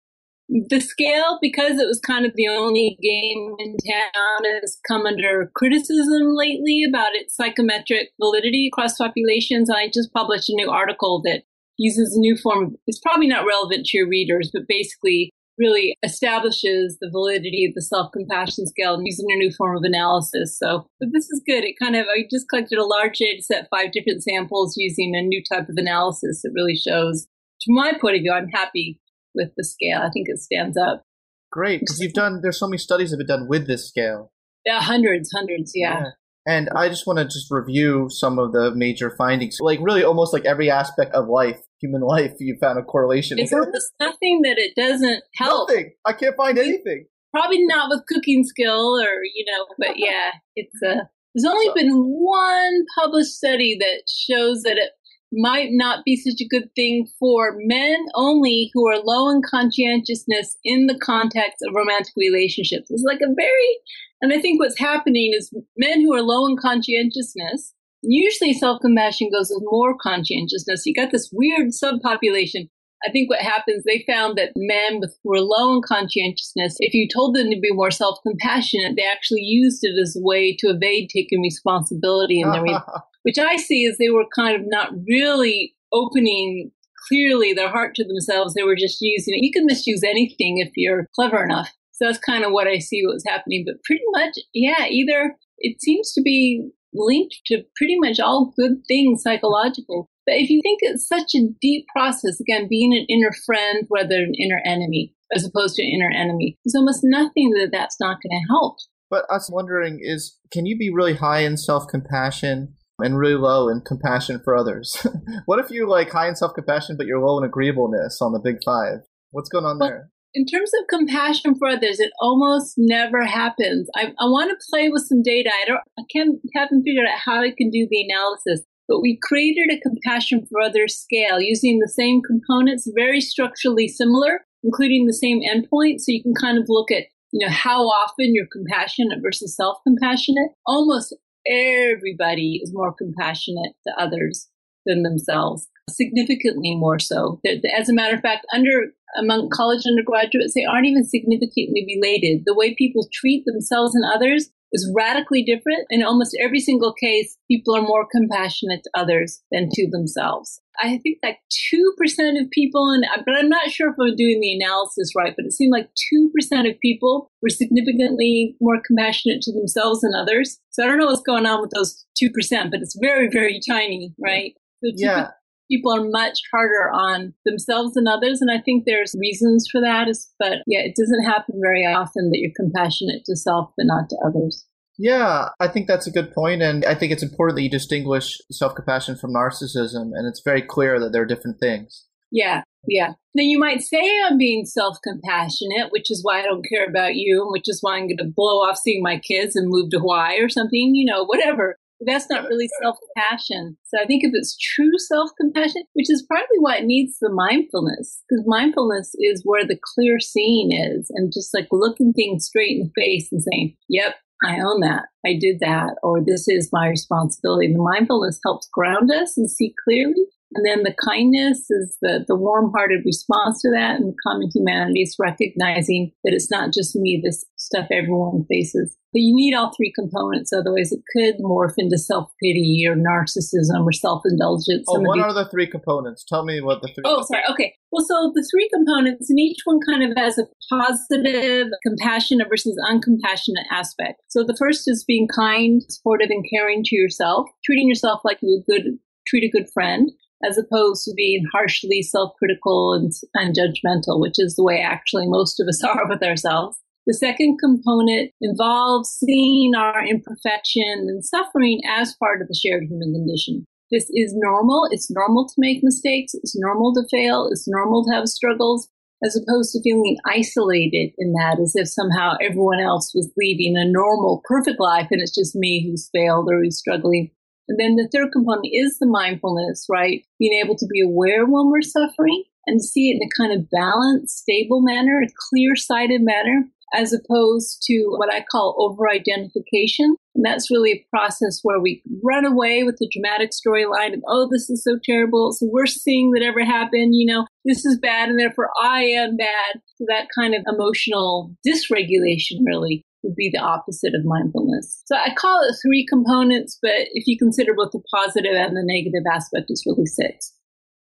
The 0.49 0.81
scale, 0.81 1.39
because 1.41 1.79
it 1.79 1.87
was 1.87 2.01
kind 2.01 2.27
of 2.27 2.33
the 2.35 2.49
only 2.49 2.99
game 3.01 3.55
in 3.61 3.77
town, 3.89 4.61
has 4.61 4.79
come 4.87 5.07
under 5.07 5.49
criticism 5.55 6.35
lately 6.35 6.83
about 6.83 7.15
its 7.15 7.37
psychometric 7.37 8.09
validity 8.21 8.67
across 8.67 8.99
populations. 8.99 9.71
I 9.71 9.89
just 9.89 10.13
published 10.13 10.51
a 10.51 10.55
new 10.57 10.69
article 10.69 11.23
that 11.25 11.45
uses 11.79 12.17
a 12.17 12.21
new 12.21 12.37
form. 12.37 12.75
It's 12.89 12.99
probably 12.99 13.29
not 13.29 13.47
relevant 13.47 13.87
to 13.87 13.99
your 13.99 14.09
readers, 14.09 14.51
but 14.53 14.65
basically 14.67 15.31
really 15.61 15.97
establishes 16.03 16.97
the 17.01 17.11
validity 17.13 17.67
of 17.69 17.75
the 17.75 17.83
self-compassion 17.83 18.67
scale 18.67 18.99
using 19.05 19.27
a 19.31 19.37
new 19.37 19.53
form 19.53 19.77
of 19.77 19.83
analysis. 19.85 20.59
So 20.59 20.87
but 20.99 21.11
this 21.13 21.25
is 21.31 21.43
good. 21.47 21.63
It 21.65 21.77
kind 21.81 21.95
of, 21.95 22.07
I 22.07 22.25
just 22.31 22.49
collected 22.49 22.79
a 22.79 22.85
large 22.85 23.19
data 23.19 23.43
set, 23.43 23.69
five 23.71 23.93
different 23.93 24.25
samples 24.25 24.75
using 24.77 25.15
a 25.15 25.23
new 25.23 25.43
type 25.45 25.69
of 25.69 25.77
analysis 25.77 26.43
It 26.45 26.53
really 26.55 26.75
shows, 26.75 27.27
from 27.65 27.75
my 27.75 27.93
point 28.01 28.17
of 28.17 28.23
view, 28.23 28.33
I'm 28.33 28.49
happy 28.49 28.99
with 29.35 29.51
the 29.57 29.65
scale. 29.65 30.01
I 30.01 30.11
think 30.11 30.29
it 30.29 30.39
stands 30.39 30.77
up. 30.77 31.05
Great, 31.53 31.81
because 31.81 32.01
you've 32.01 32.13
done, 32.13 32.41
there's 32.43 32.59
so 32.59 32.67
many 32.67 32.79
studies 32.79 33.11
that 33.11 33.19
have 33.19 33.27
been 33.27 33.41
done 33.41 33.49
with 33.49 33.67
this 33.67 33.87
scale. 33.87 34.33
Yeah, 34.65 34.81
hundreds, 34.81 35.31
hundreds, 35.35 35.73
yeah. 35.75 36.01
yeah. 36.01 36.11
And 36.47 36.69
I 36.75 36.89
just 36.89 37.07
want 37.07 37.19
to 37.19 37.25
just 37.25 37.51
review 37.51 38.09
some 38.09 38.39
of 38.39 38.53
the 38.53 38.73
major 38.75 39.11
findings. 39.11 39.59
Like 39.61 39.79
really 39.83 40.03
almost 40.03 40.33
like 40.33 40.45
every 40.45 40.71
aspect 40.71 41.13
of 41.13 41.29
life, 41.29 41.61
human 41.81 42.03
life, 42.03 42.33
you 42.39 42.57
found 42.61 42.79
a 42.79 42.83
correlation. 42.83 43.39
It's 43.39 43.53
almost 43.53 43.93
nothing 44.01 44.43
that 44.43 44.59
it 44.59 44.75
doesn't 44.77 45.23
help. 45.35 45.69
Nothing. 45.69 45.93
I 46.07 46.13
can't 46.13 46.37
find 46.37 46.59
anything. 46.59 47.07
Probably 47.33 47.65
not 47.67 47.91
with 47.91 48.07
cooking 48.09 48.45
skill 48.45 49.01
or, 49.01 49.23
you 49.23 49.45
know, 49.47 49.67
but 49.79 49.93
yeah, 49.99 50.31
it's 50.57 50.75
a, 50.85 50.91
uh, 50.91 51.05
there's 51.35 51.45
only 51.45 51.67
so, 51.67 51.75
been 51.75 51.93
one 51.93 52.85
published 52.99 53.31
study 53.31 53.77
that 53.79 54.03
shows 54.09 54.63
that 54.63 54.77
it 54.77 54.91
might 55.33 55.69
not 55.71 56.05
be 56.05 56.17
such 56.17 56.41
a 56.41 56.49
good 56.49 56.69
thing 56.75 57.07
for 57.19 57.55
men 57.59 58.05
only 58.15 58.71
who 58.75 58.89
are 58.89 58.99
low 58.99 59.31
in 59.31 59.43
conscientiousness 59.49 60.57
in 60.65 60.87
the 60.87 60.99
context 60.99 61.59
of 61.63 61.75
romantic 61.75 62.13
relationships. 62.17 62.91
It's 62.91 63.05
like 63.05 63.21
a 63.21 63.33
very, 63.33 63.79
and 64.21 64.33
I 64.33 64.41
think 64.41 64.61
what's 64.61 64.79
happening 64.79 65.33
is 65.37 65.55
men 65.77 66.01
who 66.01 66.15
are 66.15 66.23
low 66.23 66.47
in 66.47 66.57
conscientiousness, 66.57 67.75
usually 68.03 68.53
self 68.53 68.81
compassion 68.81 69.31
goes 69.33 69.51
with 69.51 69.63
more 69.71 69.97
conscientiousness. 69.97 70.87
You 70.87 70.95
got 70.95 71.13
this 71.13 71.31
weird 71.33 71.69
subpopulation. 71.69 72.69
I 73.07 73.11
think 73.11 73.31
what 73.31 73.41
happens, 73.41 73.85
they 73.85 74.05
found 74.07 74.37
that 74.37 74.53
men 74.57 75.01
with, 75.01 75.17
were 75.25 75.41
low 75.41 75.75
in 75.75 75.81
conscientiousness, 75.81 76.77
if 76.81 76.93
you 76.93 77.09
told 77.09 77.35
them 77.35 77.51
to 77.51 77.59
be 77.59 77.73
more 77.73 77.91
self 77.91 78.19
compassionate, 78.23 78.97
they 78.97 79.05
actually 79.05 79.43
used 79.43 79.81
it 79.83 79.99
as 80.01 80.17
a 80.17 80.23
way 80.23 80.55
to 80.59 80.69
evade 80.69 81.09
taking 81.09 81.41
responsibility 81.41 82.41
in 82.41 82.51
their 82.51 82.63
which 83.23 83.39
I 83.39 83.57
see 83.57 83.87
as 83.87 83.99
they 83.99 84.11
were 84.11 84.27
kind 84.35 84.57
of 84.57 84.63
not 84.67 84.93
really 85.09 85.75
opening 85.93 86.71
clearly 87.09 87.53
their 87.53 87.71
heart 87.71 87.95
to 87.95 88.05
themselves. 88.05 88.55
They 88.55 88.63
were 88.63 88.77
just 88.77 88.99
using 89.01 89.35
it. 89.35 89.45
You 89.45 89.53
can 89.53 89.67
misuse 89.67 90.03
anything 90.05 90.59
if 90.59 90.71
you're 90.77 91.07
clever 91.15 91.43
enough. 91.43 91.71
So 91.93 92.07
that's 92.07 92.19
kind 92.19 92.45
of 92.45 92.53
what 92.53 92.67
I 92.67 92.79
see 92.79 93.05
what 93.05 93.15
was 93.15 93.25
happening. 93.27 93.65
But 93.67 93.83
pretty 93.85 94.05
much, 94.13 94.35
yeah, 94.55 94.87
either 94.89 95.37
it 95.59 95.81
seems 95.81 96.13
to 96.15 96.23
be 96.23 96.71
linked 96.95 97.37
to 97.47 97.63
pretty 97.77 97.99
much 97.99 98.19
all 98.21 98.53
good 98.57 98.83
things 98.89 99.23
psychological. 99.23 100.09
But 100.27 100.37
if 100.37 100.51
you 100.51 100.61
think 100.63 100.81
it's 100.83 101.07
such 101.07 101.35
a 101.35 101.49
deep 101.61 101.87
process, 101.95 102.41
again, 102.41 102.69
being 102.69 102.93
an 102.93 103.07
inner 103.09 103.33
friend 103.45 103.87
rather 103.91 104.09
than 104.09 104.25
an 104.25 104.35
inner 104.39 104.61
enemy, 104.65 105.15
as 105.35 105.45
opposed 105.45 105.77
to 105.77 105.83
an 105.83 105.91
inner 105.93 106.11
enemy, 106.11 106.59
there's 106.65 106.75
almost 106.75 107.01
nothing 107.03 107.51
that 107.51 107.71
that's 107.73 107.97
not 108.01 108.19
going 108.23 108.41
to 108.41 108.47
help. 108.49 108.77
But 109.11 109.25
I 109.29 109.35
was 109.35 109.51
wondering 109.53 109.99
is 110.01 110.39
can 110.53 110.67
you 110.67 110.79
be 110.79 110.91
really 110.93 111.15
high 111.15 111.41
in 111.41 111.57
self 111.57 111.89
compassion 111.89 112.75
and 112.99 113.19
really 113.19 113.35
low 113.35 113.69
in 113.69 113.81
compassion 113.81 114.41
for 114.45 114.57
others? 114.57 115.07
what 115.47 115.59
if 115.59 115.71
you're 115.71 115.89
like 115.89 116.11
high 116.11 116.29
in 116.29 116.37
self 116.37 116.55
compassion 116.55 116.97
but 116.97 117.07
you're 117.07 117.21
low 117.21 117.39
in 117.39 117.45
agreeableness 117.45 118.21
on 118.21 118.33
the 118.33 118.41
big 118.41 118.59
five? 118.65 118.99
What's 119.33 119.49
going 119.49 119.65
on 119.65 119.79
well, 119.79 119.89
there? 119.89 120.11
In 120.33 120.47
terms 120.47 120.71
of 120.79 120.87
compassion 120.89 121.57
for 121.57 121.69
others, 121.69 121.99
it 121.99 122.13
almost 122.21 122.75
never 122.77 123.25
happens. 123.25 123.89
I, 123.97 124.13
I 124.21 124.27
want 124.27 124.51
to 124.51 124.67
play 124.71 124.89
with 124.89 125.03
some 125.03 125.23
data. 125.23 125.51
I 125.51 125.65
don't, 125.67 125.81
I 125.99 126.03
can't, 126.15 126.39
haven't 126.55 126.85
figured 126.85 127.07
out 127.09 127.19
how 127.19 127.41
I 127.41 127.53
can 127.57 127.69
do 127.71 127.89
the 127.91 128.07
analysis, 128.09 128.65
but 128.87 129.01
we 129.01 129.19
created 129.23 129.71
a 129.73 129.81
compassion 129.81 130.47
for 130.49 130.61
others 130.61 130.97
scale 130.97 131.41
using 131.41 131.81
the 131.81 131.89
same 131.89 132.23
components, 132.23 132.89
very 132.97 133.21
structurally 133.21 133.89
similar, 133.89 134.47
including 134.63 135.07
the 135.07 135.15
same 135.15 135.41
endpoint. 135.41 135.99
So 135.99 136.13
you 136.13 136.23
can 136.23 136.35
kind 136.41 136.59
of 136.59 136.67
look 136.69 136.93
at, 136.93 137.05
you 137.33 137.45
know, 137.45 137.53
how 137.53 137.83
often 137.83 138.33
you're 138.33 138.47
compassionate 138.53 139.19
versus 139.23 139.57
self-compassionate. 139.57 140.51
Almost 140.65 141.17
everybody 141.45 142.61
is 142.63 142.73
more 142.73 142.95
compassionate 142.95 143.73
to 143.87 143.95
others 143.99 144.49
than 144.87 145.03
themselves, 145.03 145.67
significantly 145.89 146.77
more 146.77 146.99
so. 146.99 147.41
As 147.77 147.89
a 147.89 147.95
matter 147.95 148.15
of 148.15 148.23
fact, 148.23 148.47
under 148.55 148.93
among 149.19 149.51
college 149.51 149.85
undergraduates, 149.87 150.55
they 150.55 150.65
aren't 150.65 150.87
even 150.87 151.05
significantly 151.05 151.85
related. 151.87 152.43
The 152.45 152.55
way 152.55 152.75
people 152.75 153.09
treat 153.13 153.45
themselves 153.45 153.95
and 153.95 154.05
others 154.05 154.51
is 154.73 154.91
radically 154.95 155.43
different. 155.43 155.87
In 155.91 156.03
almost 156.03 156.37
every 156.41 156.61
single 156.61 156.93
case, 156.93 157.37
people 157.51 157.75
are 157.77 157.83
more 157.83 158.07
compassionate 158.11 158.83
to 158.85 158.91
others 158.95 159.43
than 159.51 159.69
to 159.73 159.91
themselves. 159.91 160.61
I 160.83 160.99
think 160.99 161.19
like 161.23 161.41
2% 161.75 162.41
of 162.41 162.51
people, 162.51 162.91
and 162.91 163.05
but 163.27 163.35
I'm 163.35 163.49
not 163.49 163.71
sure 163.71 163.91
if 163.91 163.97
I'm 164.01 164.17
doing 164.17 164.41
the 164.41 164.55
analysis 164.55 165.13
right, 165.17 165.35
but 165.37 165.45
it 165.45 165.53
seemed 165.53 165.73
like 165.73 165.91
2% 166.15 166.71
of 166.71 166.81
people 166.81 167.31
were 167.43 167.51
significantly 167.51 168.57
more 168.61 168.81
compassionate 168.81 169.43
to 169.43 169.53
themselves 169.53 170.01
than 170.01 170.15
others. 170.15 170.59
So 170.71 170.85
I 170.85 170.87
don't 170.87 170.99
know 170.99 171.07
what's 171.07 171.21
going 171.21 171.47
on 171.47 171.61
with 171.61 171.71
those 171.75 172.07
2%, 172.23 172.71
but 172.71 172.81
it's 172.81 172.97
very, 173.01 173.29
very 173.29 173.61
tiny, 173.69 174.15
right? 174.19 174.55
So 174.83 174.93
yeah 174.95 175.31
people 175.71 175.95
are 175.95 176.09
much 176.11 176.39
harder 176.53 176.91
on 176.93 177.33
themselves 177.45 177.97
and 177.97 178.09
others. 178.09 178.41
And 178.41 178.51
I 178.51 178.61
think 178.61 178.85
there's 178.85 179.15
reasons 179.19 179.69
for 179.71 179.81
that. 179.81 180.09
But 180.39 180.59
yeah, 180.67 180.81
it 180.81 180.97
doesn't 180.97 181.25
happen 181.25 181.61
very 181.63 181.85
often 181.87 182.31
that 182.31 182.39
you're 182.39 182.51
compassionate 182.57 183.25
to 183.27 183.37
self 183.37 183.71
but 183.77 183.87
not 183.87 184.09
to 184.11 184.17
others. 184.27 184.67
Yeah, 185.03 185.49
I 185.59 185.69
think 185.69 185.87
that's 185.87 186.07
a 186.07 186.11
good 186.11 186.35
point, 186.35 186.61
and 186.61 186.85
I 186.85 186.95
think 186.95 187.11
it's 187.11 187.23
important 187.23 187.57
that 187.57 187.63
you 187.63 187.71
distinguish 187.71 188.37
self-compassion 188.51 189.17
from 189.17 189.33
narcissism, 189.33 190.11
and 190.13 190.29
it's 190.29 190.43
very 190.45 190.61
clear 190.61 191.01
that 191.01 191.11
they're 191.11 191.25
different 191.25 191.59
things. 191.59 192.05
Yeah, 192.31 192.65
yeah. 192.87 193.15
Now 193.35 193.43
you 193.43 193.59
might 193.59 193.81
say 193.81 194.03
I'm 194.23 194.37
being 194.37 194.67
self-compassionate, 194.67 195.91
which 195.91 196.11
is 196.11 196.23
why 196.23 196.41
I 196.41 196.45
don't 196.45 196.67
care 196.69 196.85
about 196.85 197.15
you, 197.15 197.41
and 197.41 197.51
which 197.51 197.67
is 197.67 197.79
why 197.81 197.97
I'm 197.97 198.09
going 198.09 198.19
to 198.19 198.31
blow 198.37 198.59
off 198.59 198.77
seeing 198.77 199.03
my 199.03 199.19
kids 199.19 199.57
and 199.57 199.71
move 199.71 199.89
to 199.91 200.01
Hawaii 200.01 200.39
or 200.39 200.51
something, 200.51 200.95
you 200.95 201.11
know, 201.11 201.25
whatever 201.25 201.79
that's 202.07 202.29
not 202.31 202.45
really 202.45 202.69
self 202.83 202.97
compassion. 203.15 203.77
So 203.87 204.03
I 204.03 204.07
think 204.07 204.25
if 204.25 204.33
it's 204.35 204.57
true 204.57 204.99
self 204.99 205.31
compassion, 205.41 205.83
which 205.95 206.11
is 206.11 206.25
probably 206.29 206.59
why 206.59 206.79
it 206.79 206.85
needs 206.85 207.19
the 207.21 207.31
mindfulness, 207.31 208.23
because 208.29 208.45
mindfulness 208.47 209.15
is 209.19 209.43
where 209.45 209.67
the 209.67 209.79
clear 209.95 210.19
seeing 210.21 210.73
is 210.73 211.11
and 211.15 211.33
just 211.33 211.55
like 211.55 211.69
looking 211.71 212.13
things 212.13 212.47
straight 212.47 212.79
in 212.79 212.85
the 212.85 213.03
face 213.03 213.29
and 213.31 213.43
saying, 213.43 213.77
yep, 213.89 214.15
I 214.43 214.59
own 214.61 214.81
that. 214.81 215.05
I 215.27 215.37
did 215.39 215.61
that, 215.61 215.97
or 216.03 216.21
this 216.25 216.49
is 216.49 216.71
my 216.73 216.89
responsibility. 216.89 217.73
The 217.73 217.83
mindfulness 217.83 218.41
helps 218.45 218.69
ground 218.73 219.11
us 219.13 219.37
and 219.37 219.51
see 219.51 219.75
clearly. 219.85 220.25
And 220.53 220.67
then 220.67 220.83
the 220.83 220.95
kindness 220.95 221.71
is 221.71 221.97
the, 222.03 222.25
the 222.27 222.35
warm 222.35 222.73
hearted 222.75 223.03
response 223.05 223.63
to 223.63 223.71
that. 223.71 224.01
And 224.01 224.15
common 224.27 224.51
humanity 224.53 225.03
is 225.03 225.15
recognizing 225.19 226.11
that 226.25 226.35
it's 226.35 226.51
not 226.51 226.73
just 226.73 226.97
me, 226.97 227.21
this 227.25 227.45
stuff 227.57 227.87
everyone 227.93 228.45
faces. 228.49 228.97
But 229.13 229.23
you 229.23 229.35
need 229.35 229.55
all 229.55 229.73
three 229.77 229.93
components, 229.93 230.53
otherwise 230.53 230.93
it 230.93 231.01
could 231.13 231.39
morph 231.41 231.75
into 231.79 231.99
self-pity 231.99 232.85
or 232.89 232.95
narcissism 232.95 233.85
or 233.85 233.93
self-indulgence. 233.93 234.87
Oh, 234.89 235.01
what 235.01 235.19
are 235.19 235.33
the 235.33 235.49
three 235.51 235.67
components? 235.67 236.25
Tell 236.25 236.45
me 236.45 236.61
what 236.61 236.81
the 236.81 236.89
three. 236.89 237.03
Oh, 237.05 237.23
sorry. 237.23 237.43
Okay. 237.51 237.75
Well, 237.91 238.05
so 238.07 238.33
the 238.35 238.47
three 238.49 238.69
components, 238.73 239.29
and 239.29 239.41
each 239.41 239.59
one 239.65 239.81
kind 239.85 240.05
of 240.05 240.17
has 240.17 240.39
a 240.39 240.47
positive, 240.69 241.69
compassionate 241.85 242.49
versus 242.49 242.79
uncompassionate 242.89 243.67
aspect. 243.73 244.23
So 244.29 244.45
the 244.45 244.57
first 244.57 244.89
is 244.89 245.05
being 245.05 245.27
kind, 245.27 245.83
supportive, 245.89 246.31
and 246.31 246.45
caring 246.49 246.85
to 246.85 246.97
yourself, 246.97 247.49
treating 247.65 247.89
yourself 247.89 248.21
like 248.25 248.39
you 248.43 248.63
would 248.69 248.73
good, 248.73 248.99
treat 249.27 249.43
a 249.43 249.51
good 249.51 249.69
friend, 249.75 250.11
as 250.45 250.59
opposed 250.59 251.05
to 251.05 251.15
being 251.17 251.45
harshly 251.53 252.03
self-critical 252.03 252.95
and, 252.95 253.13
and 253.35 253.55
judgmental, 253.55 254.21
which 254.21 254.37
is 254.39 254.57
the 254.57 254.65
way 254.65 254.81
actually 254.81 255.27
most 255.27 255.61
of 255.61 255.69
us 255.69 255.83
are 255.85 256.09
with 256.09 256.23
ourselves. 256.23 256.79
The 257.07 257.15
second 257.15 257.59
component 257.59 258.31
involves 258.41 259.11
seeing 259.11 259.75
our 259.75 260.05
imperfection 260.05 261.07
and 261.09 261.25
suffering 261.25 261.81
as 261.89 262.15
part 262.17 262.43
of 262.43 262.49
the 262.49 262.55
shared 262.55 262.85
human 262.85 263.13
condition. 263.13 263.67
This 263.91 264.09
is 264.11 264.33
normal. 264.37 264.87
It's 264.91 265.11
normal 265.11 265.49
to 265.49 265.55
make 265.59 265.83
mistakes. 265.83 266.35
It's 266.35 266.57
normal 266.57 266.95
to 266.95 267.03
fail. 267.11 267.49
It's 267.51 267.67
normal 267.67 268.05
to 268.05 268.15
have 268.15 268.29
struggles, 268.29 268.89
as 269.25 269.37
opposed 269.37 269.73
to 269.73 269.83
feeling 269.83 270.19
isolated 270.27 271.13
in 271.19 271.33
that 271.33 271.59
as 271.61 271.73
if 271.75 271.89
somehow 271.89 272.35
everyone 272.41 272.81
else 272.81 273.13
was 273.15 273.33
leading 273.37 273.77
a 273.77 273.91
normal, 273.91 274.43
perfect 274.45 274.79
life 274.79 275.09
and 275.11 275.21
it's 275.21 275.35
just 275.35 275.57
me 275.57 275.85
who's 275.85 276.09
failed 276.13 276.49
or 276.51 276.63
who's 276.63 276.79
struggling. 276.79 277.31
And 277.71 277.79
then 277.79 277.95
the 277.95 278.09
third 278.13 278.33
component 278.33 278.67
is 278.73 278.99
the 278.99 279.07
mindfulness, 279.07 279.87
right? 279.89 280.25
Being 280.41 280.61
able 280.61 280.77
to 280.77 280.87
be 280.93 281.01
aware 281.01 281.47
when 281.47 281.71
we're 281.71 281.83
suffering 281.83 282.43
and 282.67 282.85
see 282.85 283.11
it 283.11 283.21
in 283.23 283.29
a 283.29 283.41
kind 283.41 283.57
of 283.57 283.71
balanced, 283.71 284.39
stable 284.39 284.83
manner, 284.83 285.23
a 285.23 285.31
clear 285.49 285.77
sighted 285.77 286.21
manner, 286.21 286.65
as 286.93 287.13
opposed 287.13 287.81
to 287.85 288.07
what 288.17 288.35
I 288.35 288.45
call 288.51 288.75
over 288.81 289.09
identification. 289.09 290.17
And 290.35 290.45
that's 290.45 290.69
really 290.69 290.91
a 290.91 291.07
process 291.17 291.61
where 291.63 291.79
we 291.79 292.03
run 292.25 292.45
away 292.45 292.83
with 292.83 292.97
the 292.97 293.09
dramatic 293.13 293.53
storyline 293.53 294.15
of, 294.15 294.23
oh, 294.27 294.49
this 294.51 294.69
is 294.69 294.83
so 294.83 294.99
terrible. 295.05 295.51
It's 295.51 295.61
the 295.61 295.71
worst 295.71 296.03
thing 296.03 296.33
that 296.33 296.43
ever 296.43 296.65
happened. 296.65 297.15
You 297.15 297.27
know, 297.27 297.47
this 297.65 297.85
is 297.85 298.01
bad 298.01 298.31
and 298.31 298.39
therefore 298.39 298.71
I 298.83 299.03
am 299.03 299.37
bad. 299.37 299.81
So 299.97 300.07
that 300.09 300.27
kind 300.37 300.57
of 300.57 300.65
emotional 300.67 301.55
dysregulation 301.65 302.65
really 302.65 303.05
would 303.23 303.35
be 303.37 303.51
the 303.53 303.61
opposite 303.61 304.15
of 304.15 304.25
mindfulness. 304.25 305.03
So 305.07 305.17
I 305.17 305.35
call 305.37 305.63
it 305.63 305.75
three 305.83 306.07
components, 306.09 306.79
but 306.81 307.09
if 307.13 307.27
you 307.27 307.39
consider 307.39 307.75
both 307.75 307.93
the 307.93 308.03
positive 308.15 308.53
and 308.55 308.77
the 308.77 308.83
negative 308.85 309.25
aspect, 309.31 309.67
it's 309.69 309.85
really 309.87 310.07
six. 310.07 310.55